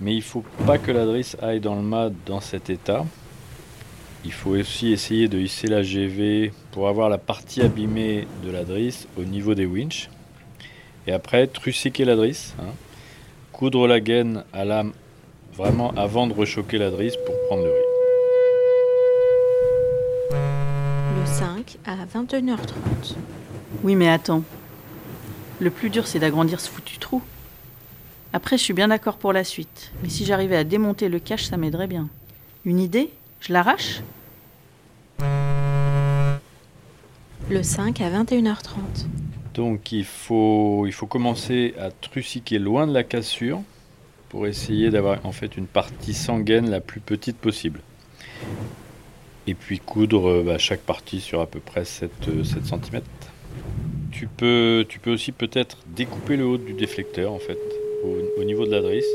mais 0.02 0.14
il 0.14 0.22
faut 0.22 0.44
pas 0.66 0.78
que 0.78 0.92
la 0.92 1.06
drisse 1.06 1.38
aille 1.42 1.60
dans 1.60 1.76
le 1.76 1.82
mât 1.82 2.10
dans 2.26 2.42
cet 2.42 2.70
état. 2.70 3.06
il 4.24 4.32
faut 4.32 4.52
aussi 4.52 4.92
essayer 4.92 5.28
de 5.28 5.38
hisser 5.38 5.68
la 5.68 5.84
GV 5.84 6.52
pour 6.72 6.88
avoir 6.88 7.10
la 7.10 7.18
partie 7.18 7.62
abîmée 7.62 8.28
de 8.44 8.52
la 8.52 8.64
drisse 8.64 9.08
au 9.18 9.24
niveau 9.24 9.54
des 9.54 9.66
winches. 9.66 10.10
Et 11.08 11.12
après, 11.12 11.46
truciquer 11.46 12.06
la 12.06 12.16
drisse, 12.16 12.56
hein. 12.60 12.74
coudre 13.52 13.88
la 13.88 14.00
gaine 14.00 14.44
à 14.52 14.66
lame 14.66 14.94
vraiment 15.56 15.92
avant 15.92 16.26
de 16.28 16.34
rechoquer 16.34 16.80
la 16.80 16.90
drisse 16.90 17.16
pour 17.26 17.36
prendre 17.48 17.64
le 17.64 17.72
riz. 17.72 17.78
Le 21.20 21.26
5 21.26 21.78
à 21.86 21.96
21h30. 22.06 23.16
Oui, 23.84 23.96
mais 23.96 24.10
attends. 24.10 24.44
Le 25.60 25.70
plus 25.70 25.90
dur, 25.90 26.08
c'est 26.08 26.20
d'agrandir 26.20 26.60
ce 26.60 26.70
foutu 26.70 26.98
trou. 26.98 27.22
Après, 28.36 28.58
je 28.58 28.64
suis 28.64 28.74
bien 28.74 28.90
d'accord 28.90 29.16
pour 29.16 29.32
la 29.32 29.46
suite. 29.46 29.94
Mais 30.04 30.10
si 30.10 30.26
j'arrivais 30.26 30.58
à 30.58 30.66
démonter 30.66 31.08
le 31.08 31.20
cache, 31.20 31.46
ça 31.46 31.56
m'aiderait 31.56 31.88
bien. 31.88 32.10
Une 32.66 32.82
idée? 32.82 33.10
Je 33.40 33.54
l'arrache? 33.54 34.02
Le 37.50 37.64
5 37.64 38.02
à 38.02 38.10
21h30. 38.10 39.06
Donc 39.54 39.94
il 39.94 40.04
faut, 40.04 40.86
il 40.86 40.92
faut 40.92 41.06
commencer 41.06 41.76
à 41.80 41.92
truciquer 41.92 42.60
loin 42.60 42.88
de 42.88 42.94
la 42.94 43.06
cassure 43.06 43.62
pour 44.28 44.48
essayer 44.48 44.90
d'avoir 44.90 45.26
en 45.26 45.32
fait 45.32 45.56
une 45.56 45.68
partie 45.68 46.14
sanguine 46.14 46.70
la 46.70 46.82
plus 46.82 47.00
petite 47.00 47.38
possible. 47.38 47.80
Et 49.48 49.54
puis 49.54 49.80
coudre 49.80 50.30
euh, 50.30 50.44
bah, 50.44 50.58
chaque 50.58 50.82
partie 50.82 51.22
sur 51.22 51.40
à 51.40 51.48
peu 51.48 51.62
près 51.62 51.86
7, 51.86 52.12
7 52.44 52.66
cm. 52.66 53.02
Tu 54.12 54.28
peux, 54.28 54.86
tu 54.90 55.00
peux 55.00 55.14
aussi 55.14 55.32
peut-être 55.32 55.78
découper 55.88 56.36
le 56.36 56.46
haut 56.46 56.58
du 56.58 56.74
déflecteur 56.74 57.32
en 57.32 57.40
fait, 57.40 57.58
au, 58.06 58.42
au 58.42 58.44
niveau 58.44 58.66
de 58.66 58.72
la 58.72 58.82
drisse. 58.82 59.06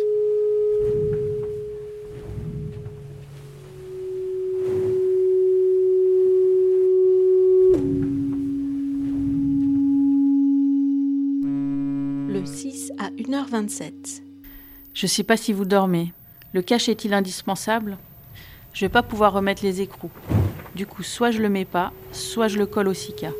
Le 12.28 12.44
6 12.44 12.92
à 12.98 13.10
1h27. 13.10 14.22
Je 14.92 15.06
sais 15.06 15.22
pas 15.22 15.36
si 15.36 15.52
vous 15.52 15.64
dormez. 15.64 16.12
Le 16.52 16.62
cache 16.62 16.88
est-il 16.88 17.14
indispensable? 17.14 17.96
Je 18.72 18.84
vais 18.84 18.88
pas 18.88 19.02
pouvoir 19.02 19.32
remettre 19.32 19.64
les 19.64 19.80
écrous. 19.80 20.10
Du 20.74 20.86
coup, 20.86 21.02
soit 21.02 21.30
je 21.30 21.40
le 21.40 21.48
mets 21.48 21.64
pas, 21.64 21.92
soit 22.12 22.48
je 22.48 22.58
le 22.58 22.66
colle 22.66 22.88
au 22.88 22.94
Sika. 22.94 23.30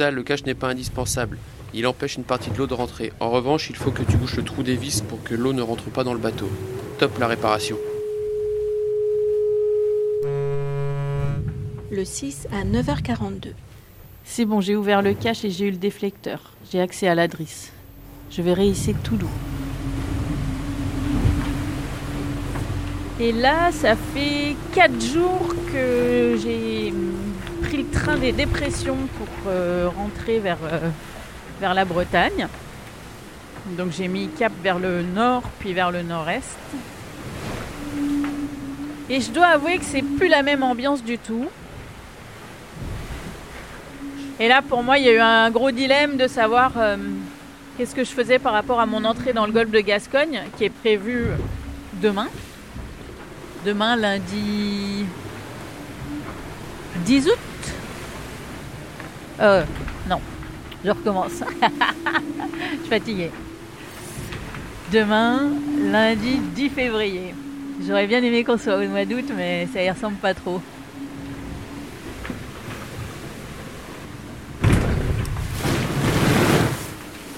Le 0.00 0.22
cache 0.22 0.44
n'est 0.46 0.54
pas 0.54 0.68
indispensable. 0.68 1.36
Il 1.74 1.86
empêche 1.86 2.16
une 2.16 2.24
partie 2.24 2.50
de 2.50 2.56
l'eau 2.56 2.66
de 2.66 2.72
rentrer. 2.72 3.12
En 3.20 3.30
revanche, 3.30 3.68
il 3.68 3.76
faut 3.76 3.90
que 3.90 4.02
tu 4.02 4.16
bouches 4.16 4.36
le 4.36 4.42
trou 4.42 4.62
des 4.62 4.74
vis 4.74 5.02
pour 5.02 5.22
que 5.22 5.34
l'eau 5.34 5.52
ne 5.52 5.60
rentre 5.60 5.84
pas 5.84 6.02
dans 6.02 6.14
le 6.14 6.18
bateau. 6.18 6.48
Top 6.98 7.18
la 7.18 7.26
réparation. 7.26 7.76
Le 11.90 12.04
6 12.06 12.48
à 12.52 12.64
9h42. 12.64 13.52
C'est 14.24 14.46
bon, 14.46 14.62
j'ai 14.62 14.76
ouvert 14.76 15.02
le 15.02 15.12
cache 15.12 15.44
et 15.44 15.50
j'ai 15.50 15.66
eu 15.66 15.72
le 15.72 15.76
déflecteur. 15.76 16.52
J'ai 16.70 16.80
accès 16.80 17.06
à 17.06 17.14
la 17.14 17.28
drisse. 17.28 17.70
Je 18.30 18.40
vais 18.40 18.54
réhisser 18.54 18.94
tout 19.04 19.16
doux. 19.16 19.28
Et 23.20 23.32
là, 23.32 23.70
ça 23.72 23.94
fait 24.14 24.56
4 24.74 25.00
jours 25.02 25.54
que 25.70 26.38
j'ai 26.42 26.94
le 27.76 27.88
train 27.88 28.16
des 28.16 28.32
dépressions 28.32 28.98
pour 29.16 29.28
euh, 29.46 29.88
rentrer 29.96 30.38
vers, 30.38 30.58
euh, 30.64 30.90
vers 31.60 31.74
la 31.74 31.84
Bretagne. 31.84 32.48
Donc 33.66 33.92
j'ai 33.92 34.08
mis 34.08 34.28
cap 34.28 34.52
vers 34.62 34.78
le 34.78 35.02
nord 35.02 35.42
puis 35.58 35.72
vers 35.72 35.90
le 35.90 36.02
nord-est. 36.02 36.58
Et 39.08 39.20
je 39.20 39.30
dois 39.30 39.46
avouer 39.46 39.78
que 39.78 39.84
c'est 39.84 40.02
plus 40.02 40.28
la 40.28 40.42
même 40.42 40.62
ambiance 40.62 41.02
du 41.02 41.18
tout. 41.18 41.46
Et 44.40 44.48
là, 44.48 44.62
pour 44.62 44.82
moi, 44.82 44.98
il 44.98 45.04
y 45.04 45.08
a 45.08 45.12
eu 45.12 45.20
un 45.20 45.50
gros 45.50 45.70
dilemme 45.70 46.16
de 46.16 46.26
savoir 46.26 46.72
euh, 46.76 46.96
qu'est-ce 47.76 47.94
que 47.94 48.04
je 48.04 48.10
faisais 48.10 48.38
par 48.38 48.52
rapport 48.52 48.80
à 48.80 48.86
mon 48.86 49.04
entrée 49.04 49.32
dans 49.32 49.46
le 49.46 49.52
golfe 49.52 49.70
de 49.70 49.80
Gascogne, 49.80 50.42
qui 50.56 50.64
est 50.64 50.70
prévue 50.70 51.26
demain. 52.00 52.28
Demain, 53.64 53.96
lundi 53.96 55.04
10 57.04 57.28
août. 57.28 57.38
Euh, 59.40 59.64
non, 60.08 60.20
je 60.84 60.90
recommence. 60.90 61.32
je 61.40 62.80
suis 62.80 62.88
fatiguée. 62.88 63.30
Demain, 64.92 65.50
lundi 65.90 66.38
10 66.54 66.68
février. 66.68 67.34
J'aurais 67.86 68.06
bien 68.06 68.22
aimé 68.22 68.44
qu'on 68.44 68.58
soit 68.58 68.76
au 68.76 68.88
mois 68.88 69.04
d'août, 69.04 69.24
mais 69.36 69.66
ça 69.72 69.82
y 69.82 69.90
ressemble 69.90 70.16
pas 70.16 70.34
trop. 70.34 70.60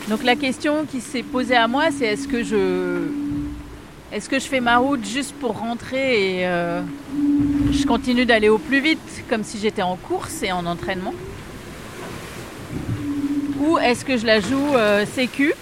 Donc 0.08 0.22
la 0.22 0.36
question 0.36 0.84
qui 0.84 1.00
s'est 1.00 1.22
posée 1.22 1.56
à 1.56 1.66
moi, 1.66 1.84
c'est 1.90 2.06
est-ce 2.06 2.28
que 2.28 2.42
je 2.42 3.08
est-ce 4.12 4.28
que 4.28 4.38
je 4.38 4.44
fais 4.44 4.60
ma 4.60 4.76
route 4.78 5.04
juste 5.04 5.34
pour 5.34 5.58
rentrer 5.58 6.38
et 6.38 6.46
euh, 6.46 6.82
je 7.72 7.84
continue 7.84 8.26
d'aller 8.26 8.48
au 8.48 8.58
plus 8.58 8.80
vite 8.80 9.00
comme 9.28 9.42
si 9.42 9.58
j'étais 9.58 9.82
en 9.82 9.96
course 9.96 10.42
et 10.42 10.52
en 10.52 10.66
entraînement? 10.66 11.14
Ou 13.64 13.78
est-ce 13.78 14.04
que 14.04 14.16
je 14.16 14.26
la 14.26 14.40
joue 14.40 14.74
euh, 14.74 15.06
sécu 15.06 15.52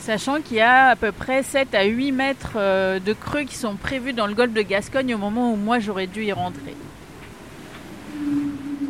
Sachant 0.00 0.40
qu'il 0.40 0.56
y 0.58 0.60
a 0.60 0.88
à 0.88 0.96
peu 0.96 1.12
près 1.12 1.42
7 1.42 1.74
à 1.74 1.84
8 1.84 2.12
mètres 2.12 2.52
euh, 2.56 2.98
de 2.98 3.12
creux 3.12 3.42
qui 3.42 3.56
sont 3.56 3.74
prévus 3.76 4.12
dans 4.12 4.26
le 4.26 4.34
golfe 4.34 4.52
de 4.52 4.62
Gascogne 4.62 5.14
au 5.14 5.18
moment 5.18 5.52
où 5.52 5.56
moi 5.56 5.78
j'aurais 5.78 6.06
dû 6.06 6.24
y 6.24 6.32
rentrer. 6.32 6.74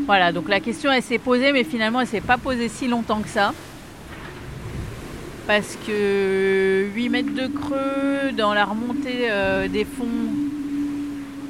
Voilà, 0.07 0.33
donc 0.33 0.49
la 0.49 0.61
question 0.61 0.93
elle 0.93 1.03
s'est 1.03 1.19
posée, 1.19 1.53
mais 1.53 1.65
finalement 1.65 2.01
elle 2.01 2.07
s'est 2.07 2.21
pas 2.21 2.37
posée 2.37 2.69
si 2.69 2.89
longtemps 2.89 3.21
que 3.21 3.29
ça. 3.29 3.53
Parce 5.47 5.77
que 5.87 6.87
8 6.95 7.09
mètres 7.09 7.35
de 7.35 7.47
creux 7.47 8.33
dans 8.37 8.55
la 8.55 8.65
remontée 8.65 9.31
euh, 9.31 9.69
des 9.69 9.85
fonds, 9.85 10.07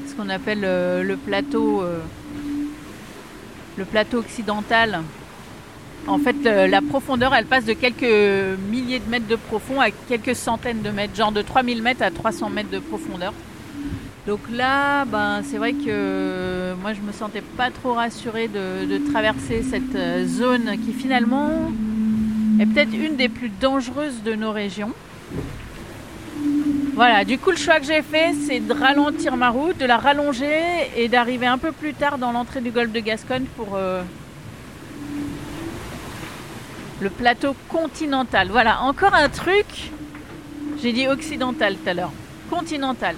ce 0.09 0.15
qu'on 0.15 0.29
appelle 0.29 0.63
euh, 0.65 1.03
le 1.03 1.17
plateau, 1.17 1.83
euh, 1.83 1.99
le 3.77 3.85
plateau 3.85 4.19
occidental. 4.19 5.03
En 6.07 6.19
fait, 6.19 6.37
euh, 6.45 6.67
la 6.67 6.83
profondeur, 6.83 7.35
elle 7.35 7.47
passe 7.47 7.65
de 7.65 7.73
quelques 7.73 8.03
milliers 8.71 8.99
de 8.99 9.09
mètres 9.09 9.27
de 9.27 9.37
profond 9.37 9.81
à 9.81 9.91
quelques 9.91 10.37
centaines 10.37 10.83
de 10.83 10.91
mètres, 10.91 11.17
genre 11.17 11.33
de 11.33 11.41
3000 11.41 11.83
mètres 11.83 12.03
à 12.03 12.11
300 12.11 12.51
mètres 12.51 12.71
de 12.71 12.79
profondeur. 12.79 13.33
Donc 14.27 14.41
là, 14.51 15.05
ben, 15.07 15.43
c'est 15.45 15.57
vrai 15.57 15.73
que 15.73 16.75
moi, 16.81 16.93
je 16.93 17.01
me 17.01 17.13
sentais 17.13 17.43
pas 17.43 17.71
trop 17.71 17.95
rassurée 17.95 18.49
de, 18.49 18.87
de 18.87 19.11
traverser 19.13 19.63
cette 19.63 19.95
euh, 19.95 20.27
zone 20.27 20.77
qui 20.85 20.93
finalement 20.93 21.51
est 22.61 22.67
peut-être 22.67 22.95
une 22.95 23.17
des 23.17 23.29
plus 23.29 23.51
dangereuses 23.61 24.23
de 24.23 24.35
nos 24.35 24.53
régions. 24.53 24.93
Voilà, 26.95 27.25
du 27.25 27.39
coup, 27.39 27.51
le 27.51 27.57
choix 27.57 27.81
que 27.81 27.87
j'ai 27.87 28.03
fait, 28.03 28.35
c'est 28.47 28.61
de 28.61 28.73
ralentir 28.73 29.37
ma 29.37 29.51
route, 29.51 29.77
de 29.79 29.85
la 29.85 29.97
rallonger 29.97 30.63
et 30.97 31.09
d'arriver 31.09 31.47
un 31.47 31.59
peu 31.59 31.73
plus 31.73 31.93
tard 31.93 32.19
dans 32.19 32.31
l'entrée 32.31 32.61
du 32.61 32.71
golfe 32.71 32.93
de 32.93 33.01
Gascogne 33.01 33.47
pour 33.57 33.75
euh, 33.75 34.03
le 37.01 37.11
plateau 37.11 37.55
continental. 37.69 38.49
Voilà, 38.51 38.83
encore 38.83 39.15
un 39.15 39.29
truc. 39.29 39.91
J'ai 40.83 40.93
dit 40.93 41.09
occidental 41.09 41.77
tout 41.77 41.89
à 41.89 41.95
l'heure. 41.95 42.13
Continental. 42.51 43.17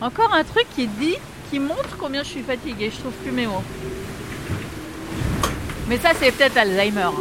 Encore 0.00 0.32
un 0.34 0.44
truc 0.44 0.66
qui 0.74 0.86
dit, 0.86 1.16
qui 1.50 1.58
montre 1.58 1.96
combien 1.98 2.22
je 2.22 2.28
suis 2.28 2.42
fatiguée. 2.42 2.90
Je 2.92 2.98
trouve 3.00 3.12
plus 3.12 3.32
mes 3.32 3.46
mots. 3.46 3.62
Mais 5.88 5.98
ça, 5.98 6.10
c'est 6.18 6.32
peut-être 6.32 6.56
Alzheimer. 6.56 7.02
hein. 7.02 7.12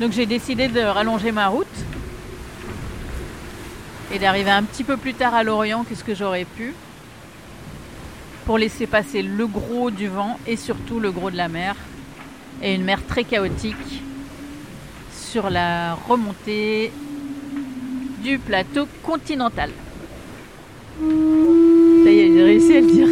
Donc 0.00 0.12
j'ai 0.12 0.26
décidé 0.26 0.66
de 0.68 0.80
rallonger 0.80 1.30
ma 1.30 1.48
route 1.48 1.66
et 4.12 4.18
d'arriver 4.18 4.50
un 4.50 4.64
petit 4.64 4.82
peu 4.82 4.96
plus 4.96 5.14
tard 5.14 5.34
à 5.34 5.44
Lorient 5.44 5.84
que 5.84 5.94
ce 5.94 6.02
que 6.02 6.14
j'aurais 6.14 6.44
pu 6.44 6.74
pour 8.44 8.58
laisser 8.58 8.86
passer 8.88 9.22
le 9.22 9.46
gros 9.46 9.92
du 9.92 10.08
vent 10.08 10.38
et 10.46 10.56
surtout 10.56 10.98
le 10.98 11.12
gros 11.12 11.30
de 11.30 11.36
la 11.36 11.48
mer 11.48 11.76
et 12.64 12.74
une 12.74 12.82
mer 12.82 13.06
très 13.06 13.24
chaotique 13.24 14.02
sur 15.12 15.50
la 15.50 15.94
remontée 15.94 16.90
du 18.22 18.38
plateau 18.38 18.88
continental. 19.02 19.70
Ça 20.98 22.10
y 22.10 22.18
est, 22.20 22.32
j'ai 22.32 22.42
réussi 22.42 22.76
à 22.76 22.80
le 22.80 22.86
dire. 22.86 23.08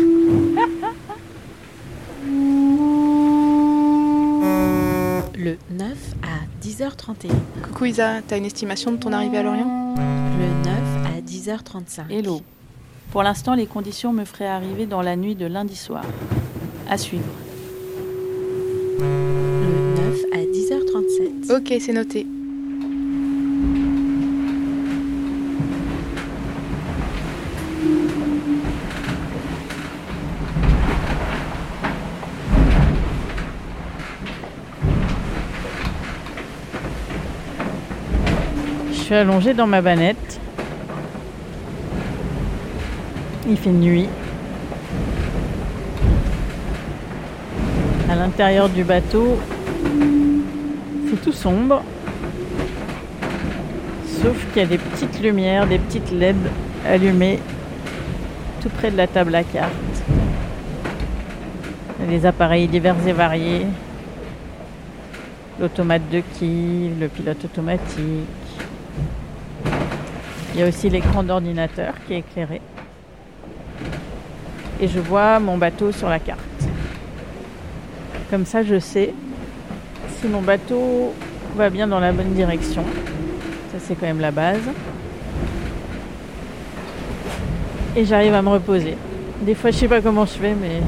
Le 5.37 5.59
9 5.71 5.91
à 6.23 6.65
10h31. 6.65 7.33
Coucou 7.63 7.85
Isa, 7.85 8.23
t'as 8.27 8.39
une 8.39 8.47
estimation 8.47 8.93
de 8.93 8.97
ton 8.97 9.13
arrivée 9.13 9.39
à 9.39 9.43
Lorient? 9.43 9.95
Le 9.97 10.47
9 10.65 10.77
à 11.07 11.21
10h35. 11.21 12.11
Hello. 12.11 12.41
Pour 13.11 13.23
l'instant, 13.23 13.55
les 13.55 13.67
conditions 13.67 14.15
me 14.15 14.25
feraient 14.25 14.47
arriver 14.47 14.87
dans 14.87 15.03
la 15.03 15.17
nuit 15.17 15.35
de 15.35 15.45
lundi 15.45 15.77
soir. 15.77 16.05
À 16.89 16.97
suivre. 16.97 17.25
Le 19.03 19.97
9 19.97 20.25
à 20.33 20.39
10h37. 20.39 21.57
Ok, 21.57 21.75
c'est 21.81 21.93
noté. 21.93 22.27
Je 38.91 38.99
suis 39.07 39.15
allongée 39.15 39.53
dans 39.53 39.67
ma 39.67 39.83
banette. 39.83 40.41
Il 43.49 43.57
fait 43.57 43.71
nuit. 43.71 44.09
À 48.13 48.15
l'intérieur 48.15 48.69
du 48.69 48.85
bateau, 48.85 49.39
c'est 51.09 51.23
tout 51.23 51.33
sombre. 51.33 51.83
Sauf 54.07 54.37
qu'il 54.53 54.61
y 54.61 54.65
a 54.67 54.69
des 54.69 54.77
petites 54.77 55.23
lumières, 55.23 55.67
des 55.67 55.79
petites 55.79 56.13
LED 56.13 56.37
allumées 56.87 57.39
tout 58.61 58.69
près 58.69 58.91
de 58.91 58.99
la 58.99 59.07
table 59.07 59.35
à 59.35 59.43
cartes. 59.45 59.73
Il 61.99 62.05
y 62.05 62.09
a 62.09 62.19
des 62.19 62.27
appareils 62.27 62.69
divers 62.69 62.97
et 63.09 63.15
variés. 63.15 63.67
L'automate 65.59 66.07
de 66.11 66.23
quille, 66.39 66.91
le 67.01 67.09
pilote 67.09 67.43
automatique. 67.43 68.29
Il 70.53 70.61
y 70.61 70.63
a 70.63 70.69
aussi 70.69 70.91
l'écran 70.91 71.23
d'ordinateur 71.23 71.95
qui 72.07 72.13
est 72.13 72.19
éclairé. 72.19 72.61
Et 74.83 74.89
je 74.89 75.01
vois 75.01 75.39
mon 75.39 75.57
bateau 75.57 75.93
sur 75.93 76.11
la 76.11 76.19
carte. 76.19 76.52
Comme 78.33 78.47
ça, 78.47 78.63
je 78.63 78.79
sais 78.79 79.13
si 80.19 80.27
mon 80.27 80.41
bateau 80.41 81.13
va 81.55 81.69
bien 81.69 81.87
dans 81.87 82.01
la 82.01 82.13
bonne 82.13 82.33
direction. 82.33 82.83
Ça, 83.71 83.79
c'est 83.79 83.95
quand 83.95 84.07
même 84.07 84.21
la 84.21 84.31
base. 84.31 84.71
Et 87.95 88.07
j'arrive 88.07 88.33
à 88.33 88.41
me 88.41 88.49
reposer. 88.49 88.97
Des 89.43 89.55
fois, 89.55 89.71
je 89.71 89.77
sais 89.77 89.87
pas 89.87 90.01
comment 90.01 90.25
je 90.25 90.33
fais, 90.33 90.55
mais 90.55 90.81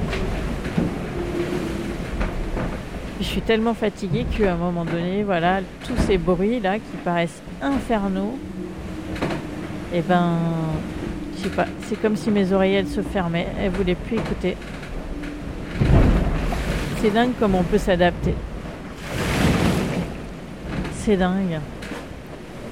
je 3.20 3.24
suis 3.26 3.42
tellement 3.42 3.74
fatiguée 3.74 4.24
qu'à 4.24 4.54
un 4.54 4.56
moment 4.56 4.86
donné, 4.86 5.22
voilà, 5.22 5.60
tous 5.86 6.02
ces 6.06 6.16
bruits 6.16 6.60
là 6.60 6.76
qui 6.76 6.96
paraissent 7.04 7.42
infernaux, 7.60 8.38
et 9.92 10.00
ben, 10.00 10.38
je 11.36 11.42
sais 11.42 11.48
pas, 11.50 11.66
c'est 11.88 12.00
comme 12.00 12.16
si 12.16 12.30
mes 12.30 12.54
oreillettes 12.54 12.88
se 12.88 13.02
fermaient, 13.02 13.48
elles 13.60 13.70
voulaient 13.70 13.96
plus 13.96 14.16
écouter. 14.16 14.56
C'est 17.04 17.10
dingue 17.10 17.32
comme 17.38 17.54
on 17.54 17.62
peut 17.62 17.76
s'adapter. 17.76 18.34
C'est 20.94 21.18
dingue. 21.18 21.60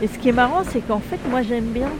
Et 0.01 0.07
ce 0.07 0.17
qui 0.19 0.31
est 0.31 0.33
marrant, 0.33 0.63
c'est 0.67 0.81
qu'en 0.81 1.01
fait, 1.01 1.19
moi 1.29 1.43
j'aime 1.43 1.67
bien. 1.67 1.91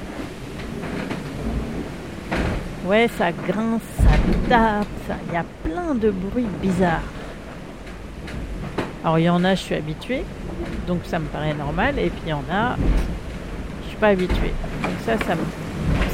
Ouais, 2.87 3.07
ça 3.19 3.33
grince, 3.33 3.83
ça 3.99 4.17
tape, 4.49 4.87
ça- 5.07 5.17
il 5.29 5.35
y 5.35 5.37
a 5.37 5.45
plein 5.63 5.95
de 5.95 6.11
bruits 6.11 6.49
bizarres. 6.63 7.03
Alors 9.05 9.19
il 9.19 9.25
y 9.25 9.29
en 9.29 9.45
a, 9.45 9.55
je 9.55 9.61
suis 9.61 9.75
habituée, 9.75 10.25
donc 10.87 11.01
ça 11.05 11.19
me 11.19 11.27
paraît 11.27 11.53
normal, 11.53 11.99
et 11.99 12.09
puis 12.09 12.23
il 12.25 12.31
y 12.31 12.33
en 12.33 12.45
a, 12.51 12.77
je 13.85 13.89
suis 13.89 13.99
pas 13.99 14.09
habituée. 14.09 14.55
Donc 14.83 14.93
ça, 15.05 15.19
ça, 15.19 15.35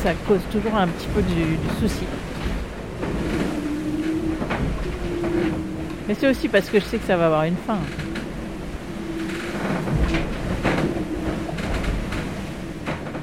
ça 0.02 0.14
cause 0.26 0.40
toujours 0.50 0.74
un 0.74 0.88
petit 0.88 1.06
peu 1.14 1.22
du 1.22 1.56
souci. 1.80 2.06
Mais 6.08 6.14
c'est 6.18 6.26
aussi 6.26 6.48
parce 6.48 6.70
que 6.70 6.80
je 6.80 6.84
sais 6.86 6.96
que 6.96 7.06
ça 7.06 7.18
va 7.18 7.26
avoir 7.26 7.44
une 7.44 7.56
fin. 7.66 7.76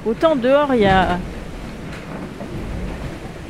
Autant 0.06 0.36
dehors, 0.36 0.76
il 0.76 0.82
y 0.82 0.86
a, 0.86 1.17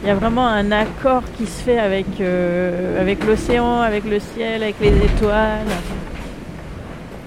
y 0.06 0.10
a 0.10 0.16
vraiment 0.16 0.48
un 0.48 0.72
accord 0.72 1.24
qui 1.38 1.48
se 1.48 1.64
fait 1.64 1.78
avec, 1.78 2.06
euh, 2.22 3.02
avec 3.02 3.26
l'océan, 3.26 3.82
avec 3.82 4.06
le 4.06 4.20
ciel, 4.20 4.64
avec 4.64 4.80
les 4.80 4.96
étoiles. 5.04 5.68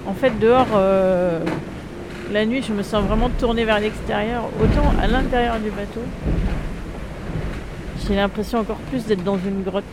En 0.07 0.15
fait, 0.15 0.31
dehors, 0.39 0.65
euh, 0.73 1.39
la 2.31 2.43
nuit, 2.47 2.63
je 2.67 2.73
me 2.73 2.81
sens 2.81 3.03
vraiment 3.03 3.29
tournée 3.29 3.65
vers 3.65 3.79
l'extérieur. 3.79 4.45
Autant 4.59 4.91
à 4.99 5.05
l'intérieur 5.05 5.59
du 5.59 5.69
bateau, 5.69 6.01
j'ai 8.07 8.15
l'impression 8.15 8.57
encore 8.57 8.79
plus 8.89 9.05
d'être 9.05 9.23
dans 9.23 9.37
une 9.37 9.61
grotte. 9.61 9.83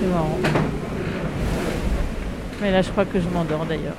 C'est 0.00 0.06
marrant. 0.06 0.38
Mais 2.62 2.70
là, 2.70 2.80
je 2.80 2.90
crois 2.90 3.04
que 3.04 3.20
je 3.20 3.28
m'endors 3.28 3.66
d'ailleurs. 3.66 3.96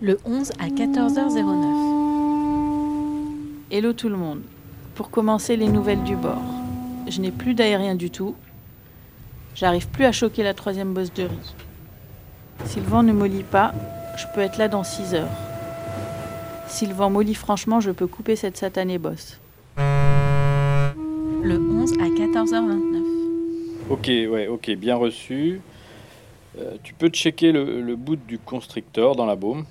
Le 0.00 0.18
11 0.24 0.52
à 0.60 0.68
14h09. 0.68 1.55
Hello 3.76 3.92
tout 3.92 4.08
le 4.08 4.16
monde. 4.16 4.40
Pour 4.94 5.10
commencer 5.10 5.54
les 5.54 5.68
nouvelles 5.68 6.02
du 6.02 6.16
bord. 6.16 6.40
Je 7.08 7.20
n'ai 7.20 7.30
plus 7.30 7.52
d'aérien 7.52 7.94
du 7.94 8.10
tout. 8.10 8.34
J'arrive 9.54 9.86
plus 9.88 10.06
à 10.06 10.12
choquer 10.12 10.42
la 10.42 10.54
troisième 10.54 10.94
bosse 10.94 11.12
de 11.12 11.24
riz. 11.24 11.54
Si 12.64 12.80
le 12.80 12.86
vent 12.86 13.02
ne 13.02 13.12
mollit 13.12 13.42
pas, 13.42 13.74
je 14.16 14.24
peux 14.34 14.40
être 14.40 14.56
là 14.56 14.68
dans 14.68 14.82
6 14.82 15.12
heures. 15.12 15.28
Si 16.68 16.86
le 16.86 16.94
vent 16.94 17.10
mollit 17.10 17.34
franchement, 17.34 17.80
je 17.80 17.90
peux 17.90 18.06
couper 18.06 18.34
cette 18.34 18.56
satanée 18.56 18.96
bosse. 18.96 19.38
Le 19.76 21.58
11 21.58 21.92
à 22.00 22.06
14h29. 22.06 23.02
Ok, 23.90 24.06
ouais, 24.06 24.46
ok, 24.46 24.70
bien 24.76 24.96
reçu. 24.96 25.60
Euh, 26.58 26.78
tu 26.82 26.94
peux 26.94 27.08
checker 27.08 27.52
le, 27.52 27.82
le 27.82 27.96
bout 27.96 28.16
du 28.16 28.38
constrictor 28.38 29.16
dans 29.16 29.26
la 29.26 29.36
baume 29.36 29.66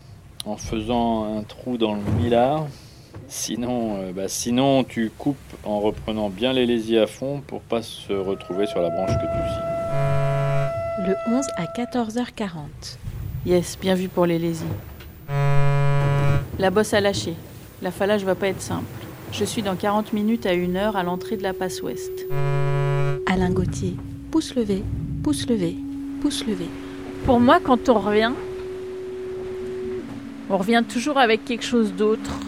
en 0.45 0.57
faisant 0.57 1.39
un 1.39 1.41
trou 1.41 1.79
dans 1.79 1.95
le 1.95 2.01
millard. 2.21 2.67
Sinon, 3.27 3.97
euh, 3.97 4.11
bah, 4.11 4.27
sinon, 4.27 4.83
tu 4.83 5.11
coupes 5.17 5.37
en 5.63 5.79
reprenant 5.79 6.29
bien 6.29 6.53
les 6.53 6.65
lésiers 6.65 6.99
à 6.99 7.07
fond 7.07 7.41
pour 7.45 7.61
pas 7.61 7.81
se 7.81 8.13
retrouver 8.13 8.67
sur 8.67 8.81
la 8.81 8.89
branche 8.89 9.11
que 9.11 9.25
tu 9.25 9.49
scies. 9.49 9.75
Le 11.07 11.15
11 11.35 11.45
à 11.57 11.65
14h40. 11.65 12.97
Yes, 13.45 13.77
bien 13.79 13.95
vu 13.95 14.07
pour 14.07 14.25
les 14.25 14.39
lésies. 14.39 14.65
La 16.59 16.69
bosse 16.69 16.93
a 16.93 17.01
lâché. 17.01 17.33
L'affalage 17.81 18.23
va 18.23 18.35
pas 18.35 18.47
être 18.47 18.61
simple. 18.61 18.85
Je 19.31 19.43
suis 19.43 19.61
dans 19.61 19.75
40 19.75 20.13
minutes 20.13 20.45
à 20.45 20.51
1 20.51 20.75
heure 20.75 20.95
à 20.95 21.03
l'entrée 21.03 21.35
de 21.35 21.43
la 21.43 21.53
passe 21.53 21.81
ouest. 21.81 22.11
Alain 23.25 23.49
Gauthier. 23.49 23.95
Pouce 24.31 24.55
levé, 24.55 24.83
pouce 25.23 25.47
levé, 25.47 25.75
pouce 26.21 26.45
levé. 26.45 26.65
Pour 27.25 27.39
moi, 27.39 27.59
quand 27.63 27.89
on 27.89 27.99
revient, 27.99 28.31
on 30.49 30.57
revient 30.57 30.83
toujours 30.87 31.17
avec 31.17 31.43
quelque 31.43 31.63
chose 31.63 31.93
d'autre. 31.93 32.39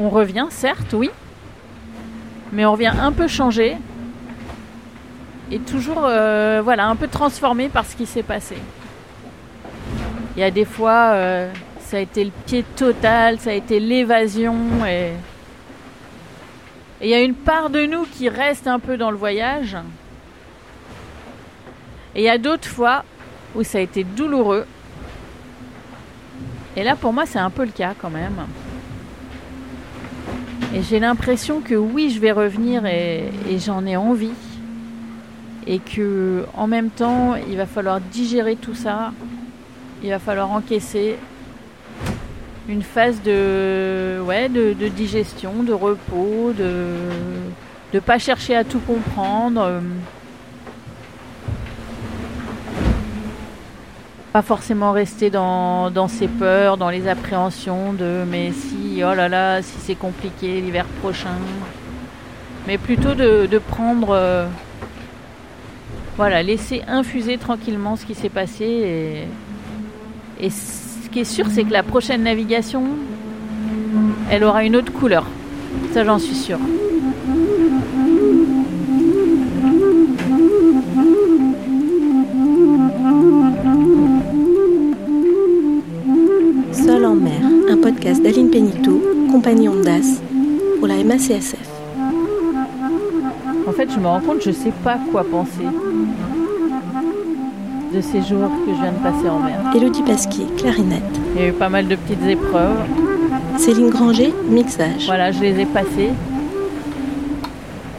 On 0.00 0.08
revient, 0.08 0.46
certes, 0.48 0.94
oui, 0.94 1.10
mais 2.52 2.64
on 2.64 2.72
revient 2.72 2.92
un 2.98 3.12
peu 3.12 3.28
changé 3.28 3.76
et 5.50 5.58
toujours, 5.58 6.04
euh, 6.04 6.62
voilà, 6.64 6.86
un 6.86 6.96
peu 6.96 7.06
transformé 7.06 7.68
par 7.68 7.84
ce 7.84 7.96
qui 7.96 8.06
s'est 8.06 8.22
passé. 8.22 8.56
Il 10.36 10.40
y 10.40 10.42
a 10.42 10.50
des 10.50 10.64
fois, 10.64 11.10
euh, 11.12 11.52
ça 11.80 11.98
a 11.98 12.00
été 12.00 12.24
le 12.24 12.30
pied 12.46 12.64
total, 12.76 13.38
ça 13.40 13.50
a 13.50 13.52
été 13.52 13.78
l'évasion 13.78 14.56
et 14.86 15.12
et 17.02 17.06
il 17.06 17.10
y 17.10 17.14
a 17.14 17.20
une 17.20 17.34
part 17.34 17.70
de 17.70 17.86
nous 17.86 18.04
qui 18.04 18.28
reste 18.28 18.66
un 18.66 18.78
peu 18.78 18.98
dans 18.98 19.10
le 19.10 19.16
voyage. 19.16 19.76
Et 22.14 22.20
il 22.20 22.24
y 22.24 22.28
a 22.28 22.36
d'autres 22.36 22.68
fois 22.68 23.04
où 23.54 23.62
ça 23.62 23.78
a 23.78 23.80
été 23.80 24.04
douloureux. 24.04 24.66
Et 26.76 26.84
là, 26.84 26.96
pour 26.96 27.14
moi, 27.14 27.24
c'est 27.24 27.38
un 27.38 27.48
peu 27.48 27.64
le 27.64 27.70
cas 27.70 27.94
quand 27.98 28.10
même. 28.10 28.46
Et 30.72 30.82
j'ai 30.82 31.00
l'impression 31.00 31.60
que 31.60 31.74
oui, 31.74 32.10
je 32.10 32.20
vais 32.20 32.30
revenir 32.30 32.86
et, 32.86 33.30
j'en 33.58 33.84
ai 33.86 33.96
envie. 33.96 34.32
Et 35.66 35.78
que 35.78 36.44
en 36.54 36.66
même 36.66 36.90
temps, 36.90 37.34
il 37.34 37.56
va 37.56 37.66
falloir 37.66 38.00
digérer 38.00 38.56
tout 38.56 38.74
ça. 38.74 39.12
Il 40.02 40.10
va 40.10 40.18
falloir 40.18 40.50
encaisser 40.50 41.16
une 42.68 42.82
phase 42.82 43.20
de, 43.22 44.20
ouais, 44.24 44.48
de, 44.48 44.72
de 44.72 44.88
digestion, 44.88 45.64
de 45.64 45.72
repos, 45.72 46.52
de, 46.56 46.86
de 47.92 47.98
pas 47.98 48.18
chercher 48.18 48.54
à 48.54 48.62
tout 48.62 48.80
comprendre. 48.80 49.80
Pas 54.32 54.42
forcément 54.42 54.92
rester 54.92 55.28
dans, 55.30 56.08
ses 56.08 56.28
peurs, 56.28 56.76
dans 56.76 56.90
les 56.90 57.08
appréhensions 57.08 57.92
de 57.92 58.24
mais 58.30 58.52
si, 58.52 59.02
oh 59.02 59.14
là 59.14 59.28
là, 59.28 59.60
si 59.62 59.74
c'est 59.80 59.96
compliqué 59.96 60.60
l'hiver 60.60 60.84
prochain. 61.00 61.36
Mais 62.66 62.78
plutôt 62.78 63.14
de, 63.14 63.58
prendre. 63.58 64.10
euh, 64.10 64.46
voilà, 66.16 66.42
laisser 66.42 66.82
infuser 66.86 67.38
tranquillement 67.38 67.96
ce 67.96 68.04
qui 68.04 68.14
s'est 68.14 68.28
passé. 68.28 68.64
Et, 68.64 70.46
et 70.46 70.50
ce 70.50 71.08
qui 71.10 71.20
est 71.20 71.24
sûr, 71.24 71.46
c'est 71.50 71.64
que 71.64 71.72
la 71.72 71.82
prochaine 71.82 72.22
navigation, 72.22 72.84
elle 74.30 74.44
aura 74.44 74.64
une 74.64 74.76
autre 74.76 74.92
couleur. 74.92 75.26
Ça, 75.92 76.04
j'en 76.04 76.18
suis 76.18 76.36
sûre. 76.36 76.58
Podcast 88.00 88.22
d'Aline 88.22 88.48
Pénito, 88.48 88.98
compagnie 89.30 89.68
Ondas, 89.68 90.22
pour 90.78 90.88
la 90.88 91.04
MACSF. 91.04 91.68
En 93.68 93.72
fait, 93.72 93.90
je 93.92 94.00
me 94.00 94.06
rends 94.06 94.20
compte, 94.20 94.40
je 94.42 94.52
sais 94.52 94.72
pas 94.82 94.98
quoi 95.12 95.22
penser 95.22 95.66
de 97.94 98.00
ces 98.00 98.22
jours 98.22 98.48
que 98.64 98.72
je 98.74 98.80
viens 98.80 98.92
de 98.92 99.02
passer 99.02 99.28
en 99.28 99.40
mer. 99.40 99.60
Élodie 99.76 100.02
Pasquier, 100.02 100.46
clarinette. 100.56 101.02
Il 101.34 101.42
y 101.42 101.44
a 101.44 101.48
eu 101.48 101.52
pas 101.52 101.68
mal 101.68 101.88
de 101.88 101.96
petites 101.96 102.24
épreuves. 102.26 102.78
Céline 103.58 103.90
Granger, 103.90 104.32
mixage. 104.48 105.04
Voilà, 105.04 105.30
je 105.30 105.40
les 105.42 105.60
ai 105.60 105.66
passées. 105.66 106.10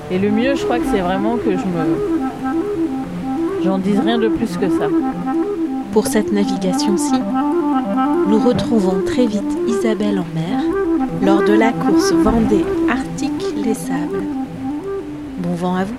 Et 0.10 0.18
le 0.18 0.32
mieux, 0.32 0.56
je 0.56 0.64
crois 0.64 0.80
que 0.80 0.86
c'est 0.92 1.02
vraiment 1.02 1.38
que 1.38 1.52
je 1.52 1.58
me. 1.58 1.86
J'en 3.64 3.78
dise 3.78 4.00
rien 4.00 4.18
de 4.18 4.30
plus 4.30 4.58
que 4.58 4.68
ça. 4.68 4.88
Pour 5.92 6.08
cette 6.08 6.32
navigation-ci, 6.32 7.14
nous 8.28 8.40
retrouvons 8.40 9.04
très 9.06 9.28
vite 9.28 9.61
Isabelle 9.84 10.20
en 10.20 10.26
mer 10.36 10.62
lors 11.24 11.44
de 11.44 11.54
la 11.54 11.72
course 11.72 12.12
Vendée 12.14 12.64
Arctique 12.88 13.44
Les 13.66 13.74
Sables. 13.74 14.22
Bon 15.40 15.56
vent 15.56 15.76
à 15.76 15.86
vous 15.86 15.96